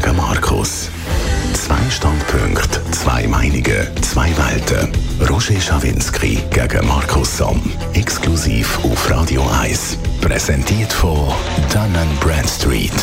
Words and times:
gegen 0.00 0.16
Markus. 0.16 0.90
Zwei 1.68 1.90
Standpunkte, 1.90 2.80
zwei 2.92 3.28
Meinungen, 3.28 3.86
zwei 4.00 4.32
Welten. 4.38 4.90
Roger 5.28 5.60
Schawinski 5.60 6.38
gegen 6.48 6.86
Markus 6.86 7.36
Somm. 7.36 7.60
Exklusiv 7.92 8.82
auf 8.84 9.10
Radio 9.10 9.46
1. 9.60 9.98
Präsentiert 10.22 10.90
von 10.90 11.30
Dun 11.70 11.92
Bradstreet. 12.20 12.94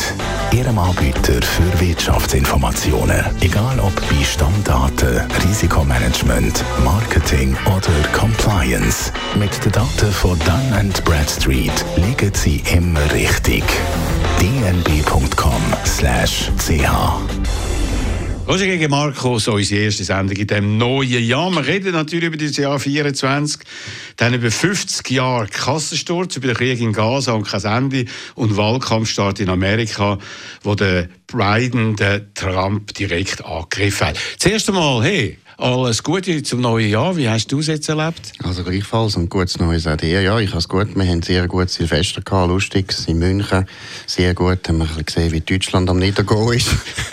Ihrem 0.50 0.80
Anbieter 0.80 1.40
für 1.42 1.80
Wirtschaftsinformationen. 1.80 3.24
Egal 3.40 3.78
ob 3.78 3.94
bei 3.94 4.24
Stammdaten, 4.24 5.20
Risikomanagement, 5.48 6.64
Marketing 6.82 7.56
oder 7.66 8.08
Compliance. 8.18 9.12
Mit 9.38 9.64
den 9.64 9.70
Daten 9.70 10.10
von 10.10 10.36
Dun 10.40 10.92
Bradstreet 11.04 11.84
liegen 11.94 12.34
Sie 12.34 12.64
immer 12.74 13.12
richtig. 13.12 13.62
dnb.com/ch 14.40 15.36
Roger 18.48 18.66
gegen 18.66 18.88
Markus, 18.92 19.48
unsere 19.48 19.82
erste 19.82 20.04
Sendung 20.04 20.36
in 20.36 20.46
diesem 20.46 20.78
neuen 20.78 21.24
Jahr. 21.24 21.50
Wir 21.50 21.66
reden 21.66 21.90
natürlich 21.90 22.26
über 22.26 22.36
das 22.36 22.56
Jahr 22.56 22.78
24, 22.78 23.60
dann 24.16 24.34
über 24.34 24.52
50 24.52 25.10
Jahre 25.10 25.48
Kassensturz, 25.48 26.36
über 26.36 26.46
den 26.46 26.56
Krieg 26.56 26.80
in 26.80 26.92
Gaza 26.92 27.32
und 27.32 27.42
kein 27.42 27.64
Ende 27.64 28.04
und 28.36 28.56
Wahlkampfstart 28.56 29.40
in 29.40 29.48
Amerika, 29.48 30.18
wo 30.62 30.76
der 30.76 31.08
Biden 31.26 31.96
den 31.96 32.32
Trump 32.34 32.94
direkt 32.94 33.44
angegriffen 33.44 34.06
hat. 34.06 34.18
Zuerst 34.38 34.68
einmal, 34.68 35.02
hey, 35.02 35.38
alles 35.58 36.02
Gute 36.02 36.42
zum 36.42 36.60
neuen 36.60 36.90
Jahr. 36.90 37.16
Wie 37.16 37.28
hast 37.28 37.50
du 37.50 37.60
es 37.60 37.66
jetzt 37.66 37.88
erlebt? 37.88 38.32
Also 38.42 38.62
gleichfalls 38.62 39.16
und 39.16 39.30
gutes 39.30 39.58
Neues 39.58 39.86
auch 39.86 39.96
dir. 39.96 40.20
Ja, 40.20 40.38
ich 40.38 40.50
habe 40.50 40.58
es 40.58 40.68
gut. 40.68 40.94
Wir 40.94 41.06
haben 41.06 41.22
sehr 41.22 41.48
gut 41.48 41.70
Silvester 41.70 42.20
gehabt, 42.20 42.48
lustig 42.48 42.94
in 43.06 43.18
München. 43.18 43.66
Sehr 44.06 44.34
gut. 44.34 44.68
Haben 44.68 44.78
wir 44.78 44.88
ein 44.96 45.04
gesehen, 45.04 45.32
wie 45.32 45.40
Deutschland 45.40 45.88
am 45.88 45.98
Niedergehen 45.98 46.52
ist. 46.52 46.68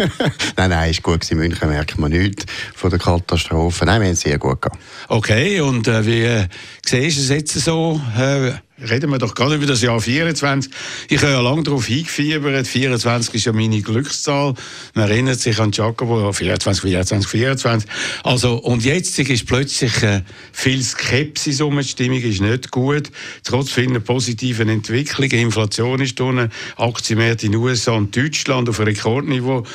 nein, 0.57 0.69
nein, 0.71 0.91
ist 0.91 1.03
gut 1.03 1.29
in 1.31 1.37
München, 1.37 1.69
merkt 1.69 1.97
man 1.97 2.11
nichts 2.11 2.45
von 2.75 2.89
der 2.89 2.99
Katastrophe. 2.99 3.85
Nein, 3.85 4.01
wir 4.01 4.07
haben 4.07 4.13
es 4.13 4.21
sehr 4.21 4.37
gut 4.37 4.61
gehabt. 4.61 4.79
Okay, 5.07 5.61
und 5.61 5.87
äh, 5.87 6.05
wie 6.05 6.23
äh, 6.23 6.47
siehst 6.85 7.17
du 7.17 7.21
es 7.21 7.29
jetzt 7.29 7.53
so? 7.53 8.01
Äh, 8.17 8.53
reden 8.89 9.09
wir 9.09 9.17
doch 9.17 9.35
gerade 9.35 9.55
über 9.55 9.65
das 9.65 9.81
Jahr 9.81 9.99
24. 9.99 10.71
Ich 11.09 11.21
habe 11.21 11.31
ja 11.31 11.41
lange 11.41 11.63
darauf 11.63 11.85
hingefiebert. 11.85 12.67
24 12.67 13.35
ist 13.35 13.45
ja 13.45 13.53
meine 13.53 13.81
Glückszahl. 13.81 14.53
Man 14.93 15.09
erinnert 15.09 15.39
sich 15.39 15.59
an 15.59 15.71
Jacobo, 15.71 16.31
24, 16.31 16.81
24, 16.81 17.29
24. 17.29 17.89
Also, 18.23 18.55
und 18.55 18.83
jetzt 18.83 19.17
ist 19.19 19.47
plötzlich 19.47 20.03
äh, 20.03 20.21
viel 20.51 20.81
Skepsis 20.81 21.61
um. 21.61 21.77
Die 21.77 21.83
Stimmung 21.83 22.21
ist 22.21 22.41
nicht 22.41 22.71
gut. 22.71 23.09
Trotz 23.43 23.71
vieler 23.71 23.99
positiven 23.99 24.69
Entwicklungen. 24.69 25.31
Inflation 25.31 26.01
ist 26.01 26.19
drin, 26.19 26.49
Aktienmärkte 26.77 27.45
in 27.45 27.53
den 27.53 27.61
USA 27.61 27.93
und 27.93 28.15
Deutschland 28.15 28.69
auf 28.69 28.79
Rekordniveau. 28.79 29.65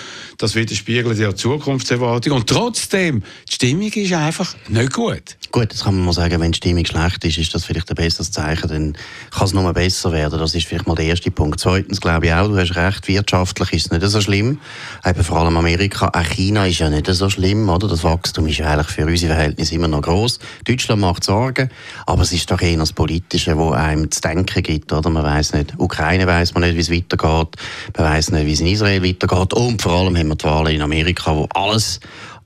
Das 0.41 0.55
widerspiegelt 0.55 1.19
ja 1.19 1.31
die 1.31 1.35
Zukunftserwartung. 1.35 2.35
Und 2.35 2.49
trotzdem, 2.49 3.25
die 3.49 3.55
Stimmung 3.55 3.93
ist 3.93 4.13
einfach 4.13 4.55
nicht 4.69 4.93
gut. 4.93 5.37
Gut, 5.51 5.73
das 5.73 5.83
kann 5.83 5.97
man 5.97 6.05
mal 6.05 6.13
sagen, 6.13 6.41
wenn 6.41 6.53
die 6.53 6.59
Stimmung 6.59 6.87
schlecht 6.87 7.25
ist, 7.25 7.39
ist 7.39 7.55
das 7.55 7.65
vielleicht 7.65 7.91
ein 7.91 7.97
besseres 7.97 8.31
Zeichen, 8.31 8.69
dann 8.69 8.97
kann 9.33 9.47
es 9.47 9.53
nur 9.53 9.73
besser 9.73 10.13
werden. 10.13 10.39
Das 10.39 10.55
ist 10.55 10.67
vielleicht 10.69 10.87
mal 10.87 10.95
der 10.95 11.07
erste 11.07 11.33
Punkt. 11.33 11.59
Zweitens 11.59 12.01
glaube 12.01 12.27
ich 12.27 12.33
auch, 12.33 12.47
du 12.47 12.57
hast 12.57 12.77
recht, 12.77 13.09
wirtschaftlich 13.09 13.73
ist 13.73 13.87
es 13.87 13.91
nicht 13.91 14.07
so 14.07 14.21
schlimm. 14.21 14.61
Eben 15.05 15.25
vor 15.25 15.39
allem 15.39 15.57
Amerika, 15.57 16.13
auch 16.15 16.23
China 16.23 16.67
ist 16.67 16.79
ja 16.79 16.89
nicht 16.89 17.07
so 17.07 17.29
schlimm, 17.31 17.69
oder? 17.69 17.89
Das 17.89 18.05
Wachstum 18.05 18.47
ist 18.47 18.61
eigentlich 18.61 18.89
für 18.89 19.07
unsere 19.07 19.35
Verhältnisse 19.35 19.75
immer 19.75 19.89
noch 19.89 20.03
groß. 20.03 20.39
Deutschland 20.65 21.01
macht 21.01 21.25
Sorgen, 21.25 21.69
aber 22.07 22.23
es 22.23 22.33
ist 22.33 22.49
doch 22.49 22.61
eher 22.61 22.79
das 22.79 22.93
Politische, 22.93 23.57
wo 23.57 23.71
einem 23.71 24.09
zu 24.09 24.21
denken 24.21 24.63
gibt, 24.63 24.93
oder? 24.93 25.11
Man 25.11 25.25
weiß 25.25 25.55
nicht, 25.55 25.75
Ukraine 25.79 26.29
weiß 26.29 26.55
man 26.55 26.63
nicht, 26.63 26.77
wie 26.77 26.81
es 26.81 26.93
weitergeht, 26.93 27.57
man 27.97 28.07
weiß 28.07 28.31
nicht, 28.31 28.47
wie 28.47 28.53
es 28.53 28.61
in 28.61 28.67
Israel 28.69 29.03
weitergeht 29.03 29.53
und 29.55 29.83
vor 29.83 29.93
allem 29.93 30.17
haben 30.17 30.28
wir 30.29 30.37
die 30.37 30.45
Wahlen 30.45 30.75
in 30.75 30.83
Amerika, 30.83 31.35
wo 31.35 31.49
alles 31.55 32.01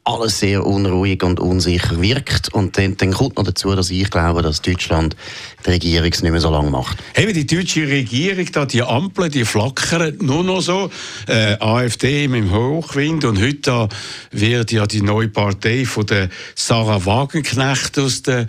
alles 0.05 0.41
sehr 0.41 0.67
unruhig 0.67 1.23
und 1.23 1.39
unsicher 1.39 2.01
wirkt. 2.01 2.53
Und 2.53 2.77
dann, 2.77 2.97
dann 2.97 3.13
kommt 3.13 3.37
noch 3.37 3.45
dazu, 3.45 3.75
dass 3.75 3.91
ich 3.91 4.11
glaube, 4.11 4.43
dass 4.43 4.63
Deutschland 4.63 5.17
die 5.65 5.71
Regierung 5.71 6.11
nicht 6.11 6.23
mehr 6.23 6.41
so 6.41 6.51
lange 6.51 6.71
macht. 6.71 6.99
Eben 7.17 7.33
die 7.33 7.47
deutsche 7.47 7.87
Regierung, 7.87 8.47
da, 8.53 8.67
die 8.67 8.83
Ampeln, 8.83 9.31
die 9.31 9.45
flackern 9.45 10.19
nur 10.21 10.43
noch 10.43 10.61
so. 10.61 10.91
Äh, 11.29 11.57
AfD 11.61 12.25
im 12.25 12.51
Hochwind 12.51 13.25
und 13.25 13.41
heute 13.41 13.89
wird 14.33 14.73
ja 14.73 14.87
die 14.87 15.03
neue 15.03 15.29
Partei 15.29 15.85
von 15.85 16.07
der 16.07 16.31
Sarah 16.57 17.05
Wagenknecht 17.07 17.99
aus 17.99 18.23
der 18.23 18.47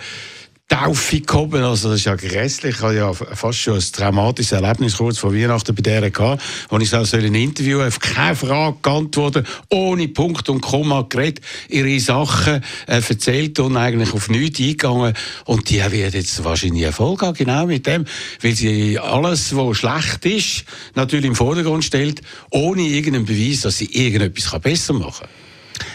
Taufe 0.74 1.20
gekommen. 1.20 1.64
Also 1.64 1.90
das 1.90 2.00
ist 2.00 2.06
ja 2.06 2.16
grässlich. 2.16 2.78
Ich 2.78 2.82
hatte 2.82 2.96
ja 2.96 3.14
fast 3.14 3.60
schon 3.60 3.76
ein 3.76 3.92
traumatisches 3.92 4.54
Erlebnis 4.54 4.98
kurz 4.98 5.20
vor 5.20 5.32
Weihnachten 5.32 5.76
bei 5.76 5.84
der 5.84 6.10
gehabt, 6.10 6.42
wo 6.70 6.80
ich 6.80 6.96
auch 6.96 7.14
in 7.14 7.26
ein 7.26 7.36
Interview 7.36 7.80
auf 7.82 8.00
keine 8.00 8.36
Frage 8.36 8.78
geantwortet, 8.82 9.46
ohne 9.70 10.08
Punkt 10.08 10.50
und 10.50 10.62
Komma 10.62 11.06
geredet, 11.08 11.42
ihre 11.70 12.00
Sachen 12.00 12.64
äh, 12.88 13.02
erzählt 13.08 13.60
und 13.60 13.78
eigentlich 13.78 14.14
auf 14.14 14.30
nichts 14.30 14.60
eingegangen. 14.60 15.14
Und 15.46 15.70
die 15.70 15.80
wird 15.92 16.16
jetzt 16.16 16.44
wahrscheinlich 16.44 16.84
Erfolg 16.84 17.22
haben, 17.22 17.36
genau 17.36 17.68
mit 17.68 17.86
dem, 17.86 18.06
weil 18.42 18.56
sie 18.56 18.98
alles, 18.98 19.56
was 19.56 19.78
schlecht 19.78 20.26
ist, 20.26 20.66
natürlich 20.96 21.26
im 21.26 21.36
Vordergrund 21.36 21.84
stellt, 21.84 22.22
ohne 22.50 22.82
irgendeinen 22.82 23.26
Beweis, 23.26 23.62
dass 23.62 23.78
sie 23.78 23.94
irgendetwas 23.94 24.60
besser 24.60 24.94
machen 24.94 25.28
kann. 25.28 25.53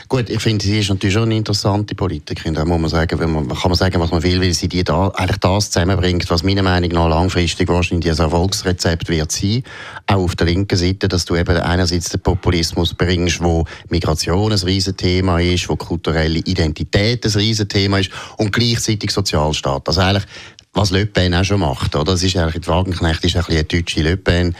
Gut, 0.08 0.30
ich 0.30 0.40
finde, 0.40 0.64
sie 0.64 0.78
ist 0.78 0.88
natürlich 0.88 1.12
schon 1.12 1.24
eine 1.24 1.36
interessante 1.36 1.94
Politikerin. 1.94 2.54
Da 2.54 2.64
muss 2.64 2.80
man 2.80 2.88
sagen, 2.88 3.18
wenn 3.18 3.30
man, 3.30 3.46
kann 3.48 3.70
man 3.70 3.74
sagen, 3.74 4.00
was 4.00 4.10
man 4.10 4.22
will, 4.22 4.40
weil 4.40 4.54
sie 4.54 4.66
die 4.66 4.82
da, 4.82 5.08
eigentlich 5.08 5.36
das 5.36 5.70
zusammenbringt, 5.70 6.30
was 6.30 6.42
meiner 6.42 6.62
Meinung 6.62 6.92
nach 6.92 7.10
langfristig 7.10 7.68
wahrscheinlich 7.68 8.10
ein 8.10 8.18
Erfolgsrezept 8.18 9.10
wird 9.10 9.30
sein. 9.30 9.64
Auch 10.06 10.22
auf 10.22 10.34
der 10.34 10.46
linken 10.46 10.78
Seite, 10.78 11.08
dass 11.08 11.26
du 11.26 11.36
eben 11.36 11.58
einerseits 11.58 12.08
den 12.08 12.22
Populismus 12.22 12.94
bringst, 12.94 13.42
wo 13.42 13.66
Migration 13.90 14.50
ein 14.50 14.58
Riesenthema 14.58 15.40
ist, 15.40 15.68
wo 15.68 15.76
kulturelle 15.76 16.38
Identität 16.38 17.26
ein 17.26 17.32
Riesenthema 17.32 17.98
ist 17.98 18.10
und 18.38 18.50
gleichzeitig 18.50 19.10
Sozialstaat. 19.10 19.86
Also 19.88 20.00
eigentlich, 20.00 20.24
was 20.72 20.90
Le 20.90 21.04
Pen 21.04 21.34
auch 21.34 21.44
schon 21.44 21.60
macht, 21.60 21.94
oder? 21.94 22.12
Das 22.12 22.22
ist 22.22 22.34
eigentlich, 22.34 22.62
die 22.62 22.68
Wagenknecht 22.68 23.24
ist 23.26 23.36
ein 23.36 23.40
bisschen 23.40 23.56
eine 23.56 23.64
deutsche 23.64 24.00
Le 24.00 24.16
Pen. 24.16 24.56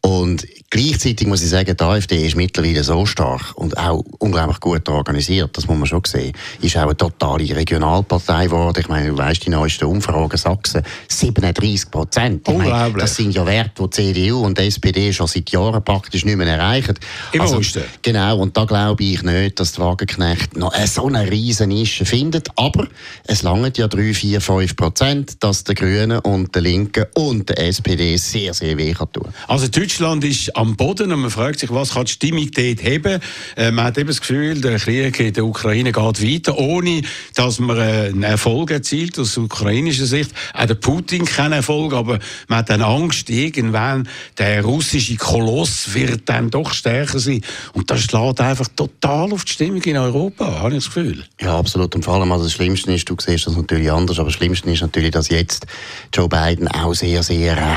Und 0.00 0.44
Gleichzeitig 0.70 1.26
muss 1.26 1.42
ich 1.42 1.48
sagen, 1.48 1.74
die 1.74 1.82
AfD 1.82 2.26
ist 2.26 2.36
mittlerweile 2.36 2.84
so 2.84 3.06
stark 3.06 3.56
und 3.56 3.78
auch 3.78 4.04
unglaublich 4.18 4.60
gut 4.60 4.86
organisiert, 4.90 5.56
das 5.56 5.66
muss 5.66 5.78
man 5.78 5.86
schon 5.86 6.02
sehen. 6.06 6.34
Ist 6.60 6.76
auch 6.76 6.82
eine 6.82 6.94
totale 6.94 7.56
Regionalpartei 7.56 8.44
geworden. 8.44 8.78
Ich 8.78 8.88
meine, 8.88 9.08
du 9.08 9.16
weißt, 9.16 9.46
die 9.46 9.48
neuesten 9.48 9.86
Umfragen 9.86 10.36
Sachsen, 10.36 10.82
37 11.08 11.90
Prozent. 11.90 12.46
Unglaublich. 12.48 13.00
Das 13.00 13.16
sind 13.16 13.34
ja 13.34 13.46
Werte, 13.46 13.88
die 13.88 14.12
CDU 14.12 14.44
und 14.44 14.58
die 14.58 14.66
SPD 14.66 15.10
schon 15.10 15.26
seit 15.26 15.48
Jahren 15.48 15.82
praktisch 15.82 16.26
nicht 16.26 16.36
mehr 16.36 16.46
erreichen. 16.46 16.98
Im 17.32 17.40
also, 17.40 17.56
Osten. 17.56 17.84
Genau, 18.02 18.36
und 18.36 18.54
da 18.54 18.66
glaube 18.66 19.02
ich 19.02 19.22
nicht, 19.22 19.58
dass 19.58 19.72
die 19.72 19.80
Wagenknecht 19.80 20.54
noch 20.58 20.74
so 20.84 21.06
eine 21.06 21.30
riesen 21.30 21.70
Nische 21.70 22.04
findet. 22.04 22.50
Aber 22.56 22.86
es 23.24 23.42
langt 23.42 23.78
ja 23.78 23.88
3, 23.88 24.12
4, 24.12 24.40
5 24.42 24.76
Prozent, 24.76 25.42
dass 25.42 25.64
der 25.64 25.74
Grünen 25.74 26.18
und 26.18 26.54
der 26.54 26.60
Linken 26.60 27.06
und 27.14 27.48
der 27.48 27.58
SPD 27.68 28.18
sehr, 28.18 28.52
sehr 28.52 28.76
weh 28.76 28.92
tun. 28.92 29.28
Also 29.46 29.66
Deutschland 29.68 30.24
ist 30.24 30.57
am 30.58 30.74
Boden 30.74 31.12
und 31.12 31.20
man 31.20 31.30
fragt 31.30 31.60
sich, 31.60 31.72
was 31.72 31.94
kann 31.94 32.06
die 32.06 32.12
Stimmung 32.12 32.50
dort 32.50 32.82
haben. 32.82 33.20
Äh, 33.56 33.70
man 33.70 33.84
hat 33.86 33.98
eben 33.98 34.08
das 34.08 34.20
Gefühl, 34.20 34.60
der 34.60 34.78
Krieg 34.78 35.20
in 35.20 35.32
der 35.32 35.44
Ukraine 35.44 35.92
geht 35.92 36.22
weiter, 36.22 36.58
ohne 36.58 37.02
dass 37.36 37.60
man 37.60 37.76
äh, 37.76 37.80
einen 38.08 38.24
Erfolg 38.24 38.72
erzielt 38.72 39.16
aus 39.20 39.36
ukrainischer 39.36 40.06
Sicht. 40.06 40.32
Auch 40.54 40.66
der 40.66 40.74
Putin 40.74 41.24
keinen 41.24 41.52
Erfolg, 41.52 41.92
aber 41.92 42.18
man 42.48 42.58
hat 42.58 42.70
dann 42.70 42.82
Angst, 42.82 43.30
irgendwann 43.30 44.08
der 44.36 44.64
russische 44.64 45.14
Koloss 45.14 45.94
wird 45.94 46.28
dann 46.28 46.50
doch 46.50 46.72
stärker 46.72 47.20
sein. 47.20 47.40
Und 47.72 47.88
das 47.90 48.00
schlägt 48.00 48.40
einfach 48.40 48.66
total 48.74 49.32
auf 49.32 49.44
die 49.44 49.52
Stimmung 49.52 49.82
in 49.82 49.96
Europa, 49.96 50.60
habe 50.60 50.70
ich 50.70 50.84
das 50.84 50.86
Gefühl. 50.86 51.24
Ja, 51.40 51.56
absolut. 51.56 51.94
Und 51.94 52.04
vor 52.04 52.14
allem, 52.14 52.32
also 52.32 52.44
das 52.44 52.52
Schlimmste 52.52 52.92
ist, 52.92 53.08
du 53.08 53.14
siehst 53.16 53.46
das 53.46 53.56
natürlich 53.56 53.92
anders, 53.92 54.18
aber 54.18 54.28
das 54.28 54.34
Schlimmste 54.34 54.68
ist 54.70 54.80
natürlich, 54.80 55.12
dass 55.12 55.28
jetzt 55.28 55.66
Joe 56.12 56.28
Biden 56.28 56.66
auch 56.66 56.94
sehr, 56.94 57.22
sehr 57.22 57.56
äh, 57.56 57.76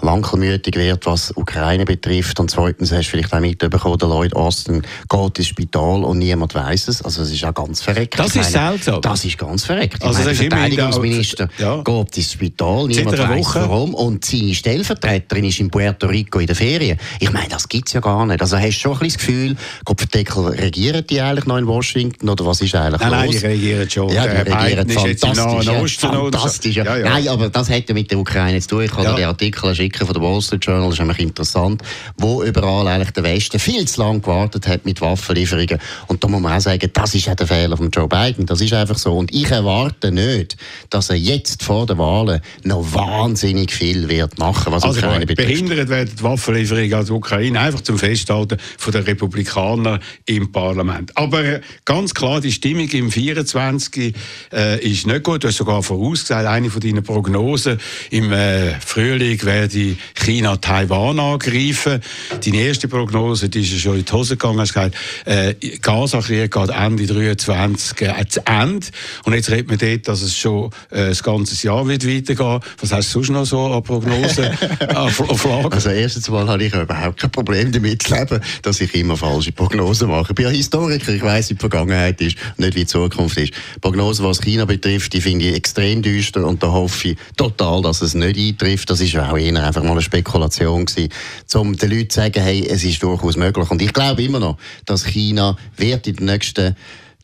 wankelmütig 0.00 0.76
wird, 0.76 1.04
was 1.04 1.36
Ukraine 1.36 1.84
betrifft 1.84 2.05
betrifft. 2.06 2.40
Und 2.40 2.50
zweitens 2.50 2.92
hast 2.92 3.06
du 3.06 3.10
vielleicht 3.10 3.32
auch 3.32 3.40
mitbekommen, 3.40 3.98
der 3.98 4.08
Lloyd 4.08 4.34
Austin 4.34 4.82
geht 5.08 5.38
ins 5.38 5.46
Spital 5.48 6.04
und 6.04 6.18
niemand 6.18 6.54
weiß 6.54 6.88
es. 6.88 7.02
Also 7.02 7.22
es 7.22 7.30
ist 7.30 7.44
auch 7.44 7.54
ganz 7.54 7.82
verreckt. 7.82 8.18
Das 8.18 8.34
ist 8.34 8.52
seltsam. 8.52 9.00
Das 9.00 9.24
ist 9.24 9.38
ganz 9.38 9.64
verreckt. 9.64 10.02
Also 10.02 10.18
meine, 10.18 10.34
der 10.34 10.36
Verteidigungsminister 10.36 11.48
ja. 11.58 11.82
geht 11.82 12.16
ins 12.16 12.32
Spital, 12.32 12.86
niemand 12.86 13.18
weiß 13.18 13.54
warum. 13.54 13.94
Und 13.94 14.24
seine 14.24 14.54
Stellvertreterin 14.54 15.44
ist 15.44 15.60
in 15.60 15.70
Puerto 15.70 16.06
Rico 16.06 16.38
in 16.38 16.46
der 16.46 16.56
Ferien. 16.56 16.98
Ich 17.20 17.32
meine, 17.32 17.48
das 17.48 17.68
gibt 17.68 17.88
es 17.88 17.94
ja 17.94 18.00
gar 18.00 18.26
nicht. 18.26 18.40
Also 18.40 18.56
hast 18.56 18.76
du 18.76 18.80
schon 18.80 18.92
ein 18.92 18.98
bisschen 18.98 19.16
das 19.16 19.26
Gefühl, 19.26 19.56
Kopfdeckel 19.84 20.46
regieren 20.46 21.04
die 21.08 21.20
eigentlich 21.20 21.46
noch 21.46 21.56
in 21.56 21.66
Washington 21.66 22.28
oder 22.28 22.46
was 22.46 22.60
ist 22.60 22.74
eigentlich 22.74 23.00
nein, 23.00 23.26
los? 23.26 23.34
Nein, 23.34 23.40
die 23.40 23.46
regieren 23.46 23.90
schon. 23.90 24.08
Ja, 24.10 24.26
die 24.26 24.50
regieren 24.50 24.88
fantastisch. 24.88 26.02
Ja, 26.02 26.10
fantastisch. 26.10 26.76
Ja. 26.76 26.96
Ja. 26.96 27.10
Nein, 27.10 27.28
aber 27.28 27.48
das 27.48 27.70
hat 27.70 27.88
ja 27.88 27.94
mit 27.94 28.10
der 28.10 28.18
Ukraine 28.18 28.60
zu 28.60 28.68
tun. 28.68 28.82
Ich 28.82 28.90
kann 28.90 29.04
ja. 29.04 29.14
den 29.14 29.24
Artikel 29.24 29.74
schicken 29.74 30.06
von 30.06 30.14
der 30.14 30.22
Wall 30.22 30.40
Street 30.42 30.64
Journal, 30.64 30.86
das 30.86 30.94
ist 30.94 31.00
nämlich 31.00 31.18
interessant, 31.18 31.82
wo 32.16 32.42
überall 32.42 32.86
eigentlich 32.88 33.10
der 33.10 33.24
Westen 33.24 33.58
viel 33.58 33.86
zu 33.86 34.00
lange 34.00 34.20
gewartet 34.20 34.66
hat 34.66 34.84
mit 34.84 35.00
Waffenlieferungen. 35.00 35.78
Und 36.06 36.22
da 36.22 36.28
muss 36.28 36.40
man 36.40 36.56
auch 36.56 36.60
sagen, 36.60 36.90
das 36.92 37.14
ist 37.14 37.28
auch 37.28 37.34
der 37.34 37.46
Fehler 37.46 37.76
von 37.76 37.90
Joe 37.90 38.08
Biden. 38.08 38.46
Das 38.46 38.60
ist 38.60 38.72
einfach 38.72 38.98
so. 38.98 39.16
Und 39.16 39.34
ich 39.34 39.50
erwarte 39.50 40.12
nicht, 40.12 40.56
dass 40.90 41.10
er 41.10 41.16
jetzt 41.16 41.62
vor 41.62 41.86
den 41.86 41.98
Wahlen 41.98 42.40
noch 42.64 42.94
wahnsinnig 42.94 43.72
viel 43.72 44.08
wird 44.08 44.38
machen, 44.38 44.72
was 44.72 44.82
also 44.82 44.98
Ukraine 44.98 45.26
betrifft. 45.26 45.48
Behindert 45.48 45.88
werden 45.88 46.12
die 46.18 46.22
Waffenlieferungen 46.22 46.94
an 46.94 47.04
die 47.04 47.12
Ukraine 47.12 47.60
einfach 47.60 47.80
zum 47.80 47.98
Festhalten 47.98 48.58
von 48.78 48.92
den 48.92 49.02
Republikanern 49.02 50.00
im 50.26 50.52
Parlament. 50.52 51.16
Aber 51.16 51.44
äh, 51.44 51.60
ganz 51.84 52.14
klar, 52.14 52.40
die 52.40 52.52
Stimmung 52.52 52.88
im 52.88 53.10
24 53.10 54.14
äh, 54.52 54.84
ist 54.84 55.06
nicht 55.06 55.22
gut. 55.22 55.44
Du 55.44 55.48
hast 55.48 55.56
sogar 55.56 55.82
vorausgesagt, 55.82 56.46
eine 56.46 56.70
von 56.70 56.80
deinen 56.80 57.02
Prognosen 57.02 57.78
im 58.10 58.32
äh, 58.32 58.78
Frühling 58.80 59.42
werde 59.44 59.96
China 60.14 60.56
Taiwan 60.56 61.18
angreifen. 61.18 61.85
Deine 61.86 62.56
erste 62.56 62.88
Prognose, 62.88 63.48
die 63.48 63.60
ist 63.60 63.72
ja 63.72 63.78
schon 63.78 63.98
in 63.98 64.04
die 64.04 64.12
Hose 64.12 64.36
gegangen, 64.36 64.60
hast 64.60 64.74
gesagt, 64.74 64.96
äh, 65.24 65.54
Gaza-Krieg 65.80 66.50
geht 66.50 66.70
Ende 66.70 67.06
23 67.06 68.00
äh, 68.02 68.26
zu 68.28 68.46
Ende. 68.46 68.86
Und 69.24 69.34
jetzt 69.34 69.50
redet 69.50 69.68
man 69.68 69.78
dort, 69.78 70.08
dass 70.08 70.22
es 70.22 70.36
schon 70.36 70.70
äh, 70.90 71.08
das 71.08 71.22
ganze 71.22 71.66
Jahr 71.66 71.86
wird 71.86 72.06
weitergehen. 72.06 72.60
Was 72.80 72.92
hast 72.92 73.14
du 73.14 73.22
sonst 73.22 73.30
noch 73.30 73.46
so 73.46 73.66
an 73.72 73.82
Prognosen, 73.82 74.50
auf 74.94 75.44
Lager? 75.44 75.72
Also 75.72 75.90
erstens 75.90 76.28
mal 76.28 76.48
habe 76.48 76.64
ich 76.64 76.74
überhaupt 76.74 77.20
kein 77.20 77.30
Problem 77.30 77.72
damit 77.72 78.02
zu 78.02 78.14
leben, 78.14 78.40
dass 78.62 78.80
ich 78.80 78.94
immer 78.94 79.16
falsche 79.16 79.52
Prognosen 79.52 80.08
mache. 80.08 80.30
Ich 80.30 80.34
bin 80.34 80.44
ja 80.46 80.50
Historiker, 80.50 81.12
ich 81.12 81.22
weiß, 81.22 81.50
wie 81.50 81.54
die 81.54 81.60
Vergangenheit 81.60 82.20
ist, 82.20 82.36
nicht 82.56 82.74
wie 82.74 82.80
die 82.80 82.86
Zukunft 82.86 83.38
ist. 83.38 83.52
Prognosen, 83.80 84.24
was 84.24 84.40
China 84.40 84.64
betrifft, 84.64 85.12
die 85.12 85.20
finde 85.20 85.46
ich 85.46 85.54
extrem 85.54 86.02
düster 86.02 86.44
und 86.44 86.62
da 86.62 86.68
hoffe 86.68 87.10
ich 87.10 87.16
total, 87.36 87.82
dass 87.82 88.02
es 88.02 88.14
nicht 88.14 88.38
eintrifft. 88.38 88.90
Das 88.90 89.00
ist 89.00 89.16
auch 89.16 89.36
eher 89.36 89.64
einfach 89.64 89.82
mal 89.82 89.92
eine 89.92 90.02
Spekulation 90.02 90.86
gewesen, 90.86 91.10
um 91.54 91.75
den 91.76 91.90
Leuten 91.90 92.10
sagen, 92.10 92.42
hey, 92.42 92.66
es 92.68 92.84
ist 92.84 93.02
durchaus 93.02 93.36
möglich. 93.36 93.70
Und 93.70 93.82
ich 93.82 93.92
glaube 93.92 94.22
immer 94.22 94.40
noch, 94.40 94.58
dass 94.84 95.06
China 95.06 95.56
wird 95.76 96.06
in 96.06 96.16
den 96.16 96.26
nächsten 96.26 96.76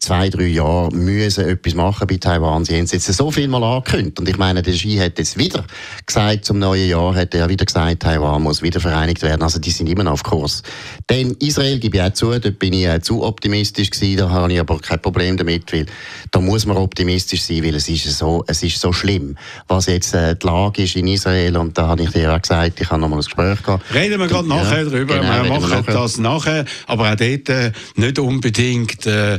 zwei, 0.03 0.29
drei 0.29 0.47
Jahren 0.47 1.05
müssen 1.05 1.49
etwas 1.49 1.75
machen 1.75 2.09
bei 2.09 2.17
Taiwan. 2.17 2.65
Sie 2.65 2.75
haben 2.75 2.85
es 2.85 2.93
jetzt 2.93 3.07
so 3.07 3.31
viel 3.31 3.47
mal 3.47 3.63
angekündigt. 3.63 4.19
Und 4.19 4.29
ich 4.29 4.37
meine, 4.37 4.61
der 4.61 4.75
Xi 4.75 4.97
hat 4.97 5.17
jetzt 5.19 5.39
wieder 5.39 5.65
gesagt, 6.05 6.45
zum 6.45 6.59
neuen 6.59 6.89
Jahr 6.89 7.15
hat 7.15 7.33
er 7.35 7.49
wieder 7.49 7.65
gesagt, 7.65 8.03
Taiwan 8.03 8.43
muss 8.43 8.63
wieder 8.63 8.81
vereinigt 8.81 9.23
werden. 9.23 9.43
Also 9.43 9.61
die 9.61 9.71
sind 9.71 9.89
immer 9.89 10.03
noch 10.03 10.13
auf 10.13 10.25
Kurs. 10.25 10.65
Denn 11.09 11.37
Israel 11.39 11.79
gebe 11.79 11.99
ich 11.99 12.03
auch 12.03 12.13
zu, 12.13 12.31
dort 12.31 12.59
bin 12.59 12.73
ich 12.73 13.03
zu 13.03 13.23
optimistisch 13.23 13.91
gewesen, 13.91 14.17
da 14.17 14.31
habe 14.31 14.53
ich 14.53 14.59
aber 14.59 14.79
kein 14.81 15.01
Problem 15.01 15.37
damit, 15.37 15.73
weil 15.73 15.87
da 16.33 16.41
muss 16.41 16.67
man 16.67 16.77
optimistisch 16.79 17.43
sein, 17.43 17.63
weil 17.63 17.77
es 17.77 17.89
ist 17.89 18.19
so, 18.19 18.43
es 18.49 18.63
ist 18.65 18.81
so 18.81 18.93
schlimm, 18.93 19.37
was 19.69 19.87
jetzt 19.87 20.15
äh, 20.15 20.35
die 20.35 20.47
Lage 20.47 20.83
ist 20.83 20.97
in 20.97 21.07
Israel 21.07 21.57
und 21.59 21.79
da 21.79 21.87
habe 21.87 22.03
ich 22.03 22.11
dir 22.11 22.35
auch 22.35 22.43
gesagt, 22.43 22.81
ich 22.81 22.91
habe 22.91 23.01
nochmal 23.01 23.21
ein 23.21 23.25
Gespräch 23.25 23.63
gehabt. 23.63 23.85
Reden 23.95 24.19
wir 24.19 24.27
gerade 24.27 24.49
nachher 24.49 24.85
drüber, 24.85 25.19
genau, 25.19 25.45
wir 25.45 25.61
machen 25.61 25.87
wir 25.87 25.95
das 25.95 26.19
nachher, 26.19 26.65
aber 26.89 27.13
auch 27.13 27.17
dort 27.17 27.49
äh, 27.49 27.71
nicht 27.95 28.19
unbedingt 28.19 29.07
äh, 29.07 29.39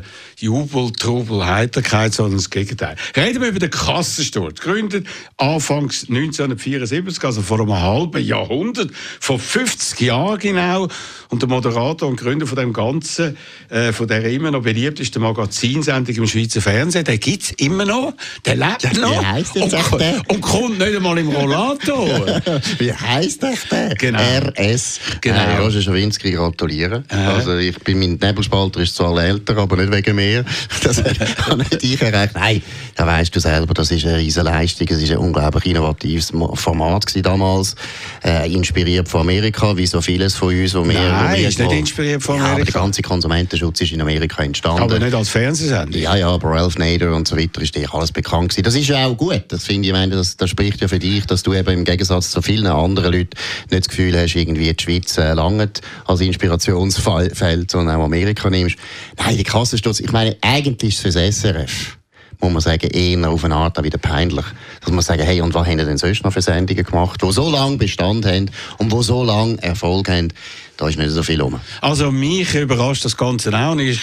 Jubel, 0.53 0.91
Trubel, 0.91 1.43
Heiterkeit, 1.43 2.13
sondern 2.13 2.37
das 2.37 2.49
Gegenteil. 2.51 2.95
Reden 3.15 3.41
wir 3.41 3.49
über 3.49 3.57
den 3.57 3.71
Kassensturz. 3.71 4.59
Gegründet 4.59 5.07
Anfangs 5.37 6.05
1974, 6.07 7.23
also 7.23 7.41
vor 7.41 7.59
einem 7.59 7.73
halben 7.73 8.23
Jahrhundert, 8.23 8.91
vor 9.19 9.39
50 9.39 9.99
Jahren 10.01 10.37
genau. 10.37 10.87
Und 11.29 11.41
der 11.41 11.49
Moderator 11.49 12.07
und 12.07 12.17
Gründer 12.17 12.45
von 12.45 12.57
dem 12.57 12.71
Ganzen, 12.71 13.35
äh, 13.69 13.91
von 13.91 14.07
der 14.07 14.23
immer 14.25 14.51
noch 14.51 14.61
beliebtesten 14.61 15.23
Magazinsendung 15.23 16.15
im 16.15 16.27
Schweizer 16.27 16.61
Fernsehen, 16.61 17.03
der 17.03 17.17
gibt 17.17 17.43
es 17.43 17.51
immer 17.53 17.85
noch, 17.85 18.13
der 18.45 18.55
lebt 18.55 18.83
ja, 18.83 18.93
noch. 18.99 19.21
Wie 19.21 19.25
heisst 19.25 19.55
und, 19.55 19.71
der? 19.71 20.21
und 20.27 20.41
kommt 20.41 20.77
nicht 20.77 20.95
einmal 20.95 21.17
im 21.17 21.29
Rollator. 21.29 22.41
wie 22.77 22.93
heisst 22.93 23.41
der? 23.41 23.95
Genau. 23.95 24.19
RS. 24.19 24.99
Genau. 25.19 25.35
Äh, 25.35 25.57
Roger 25.57 25.81
Schawinski 25.81 26.31
gratulieren. 26.31 27.05
Äh. 27.09 27.15
Also 27.15 27.57
ich 27.57 27.79
bin, 27.79 27.97
mein 27.97 28.19
Nebelspalter 28.21 28.81
ist 28.81 28.95
zwar 28.95 29.17
älter, 29.17 29.57
aber 29.57 29.77
nicht 29.77 29.91
wegen 29.91 30.15
mir. 30.15 30.42
Das 30.83 31.01
kann 31.37 31.57
nicht 31.59 31.83
ich 31.83 32.01
erreichen. 32.01 32.33
Nein, 32.35 32.61
da 32.95 33.07
weißt 33.07 33.35
du 33.35 33.39
selber, 33.39 33.73
das 33.73 33.91
ist 33.91 34.05
eine 34.05 34.17
riesige 34.17 34.43
Leistung. 34.45 34.87
Es 34.89 35.01
ist 35.01 35.11
ein 35.11 35.17
unglaublich 35.17 35.65
innovatives 35.65 36.31
Format 36.55 37.05
damals, 37.23 37.75
äh, 38.23 38.51
inspiriert 38.51 39.07
von 39.07 39.21
Amerika, 39.21 39.75
wie 39.77 39.85
so 39.85 40.01
vieles 40.01 40.35
von 40.35 40.49
uns, 40.49 40.73
wo 40.73 40.87
wir 40.87 40.93
Nein, 40.93 41.45
ist 41.45 41.59
nicht 41.59 41.71
inspiriert 41.71 42.21
von 42.21 42.35
Amerika. 42.35 42.49
Ja, 42.49 42.55
aber 42.55 42.65
der 42.65 42.73
ganze 42.73 43.01
Konsumentenschutz 43.01 43.81
ist 43.81 43.91
in 43.91 44.01
Amerika 44.01 44.43
entstanden. 44.43 44.81
Aber 44.81 44.99
nicht 44.99 45.13
als 45.13 45.29
Fernsehsender. 45.29 45.97
Ja, 45.97 46.15
ja, 46.15 46.29
aber 46.29 46.49
Ralph 46.49 46.77
Nader 46.77 47.15
und 47.15 47.27
so 47.27 47.37
weiter 47.37 47.61
ist 47.61 47.75
dir 47.75 47.93
alles 47.93 48.11
bekannt 48.11 48.49
gewesen. 48.49 48.63
Das 48.63 48.75
ist 48.75 48.87
ja 48.87 49.05
auch 49.05 49.15
gut. 49.15 49.43
Das 49.47 49.65
finde 49.65 49.87
ich, 49.87 49.93
meine, 49.93 50.15
das, 50.15 50.37
das 50.37 50.49
spricht 50.49 50.81
ja 50.81 50.87
für 50.87 50.99
dich, 50.99 51.25
dass 51.25 51.43
du 51.43 51.53
eben 51.53 51.69
im 51.73 51.85
Gegensatz 51.85 52.31
zu 52.31 52.41
vielen 52.41 52.67
anderen 52.67 53.13
Leuten 53.13 53.31
nicht 53.71 53.83
das 53.83 53.89
Gefühl 53.89 54.17
hast, 54.17 54.35
irgendwie 54.35 54.73
die 54.73 54.83
Schweiz 54.83 55.17
äh, 55.17 55.33
langt 55.33 55.81
als 56.05 56.21
Inspirationsfeld, 56.21 57.71
sondern 57.71 57.95
auch 57.95 58.05
Amerika 58.05 58.49
nimmst. 58.49 58.75
Nein, 59.17 59.37
die 59.37 59.43
Kassensturz, 59.43 59.99
ich 59.99 60.11
meine, 60.11 60.32
eigentlich 60.41 60.93
ist 60.93 61.05
es 61.05 61.13
für 61.13 61.19
das 61.19 61.39
SRF 61.39 61.97
muss 62.43 62.51
man 62.51 62.61
sagen, 62.61 62.89
eher 62.91 63.29
auf 63.29 63.45
eine 63.45 63.55
Art 63.55 63.79
auch 63.79 63.83
wieder 63.83 63.97
peinlich. 63.97 64.45
Dass 64.81 64.91
man 64.91 65.01
sagen, 65.01 65.23
hey, 65.23 65.41
und 65.41 65.53
was 65.53 65.65
haben 65.65 65.77
denn 65.77 65.97
sonst 65.97 66.23
noch 66.23 66.33
für 66.33 66.41
Sendungen 66.41 66.83
gemacht, 66.83 67.21
die 67.21 67.31
so 67.31 67.49
lange 67.49 67.77
Bestand 67.77 68.25
haben 68.25 68.51
und 68.77 68.91
die 68.91 69.03
so 69.03 69.23
lange 69.23 69.61
Erfolg 69.63 70.09
haben? 70.09 70.29
Da 70.77 70.87
ist 70.87 70.97
nicht 70.97 71.11
so 71.11 71.21
viel 71.21 71.39
rum. 71.39 71.59
Also 71.81 72.11
mich 72.11 72.55
überrascht 72.55 73.05
das 73.05 73.15
Ganze 73.15 73.53
auch 73.53 73.77
Ich 73.77 74.01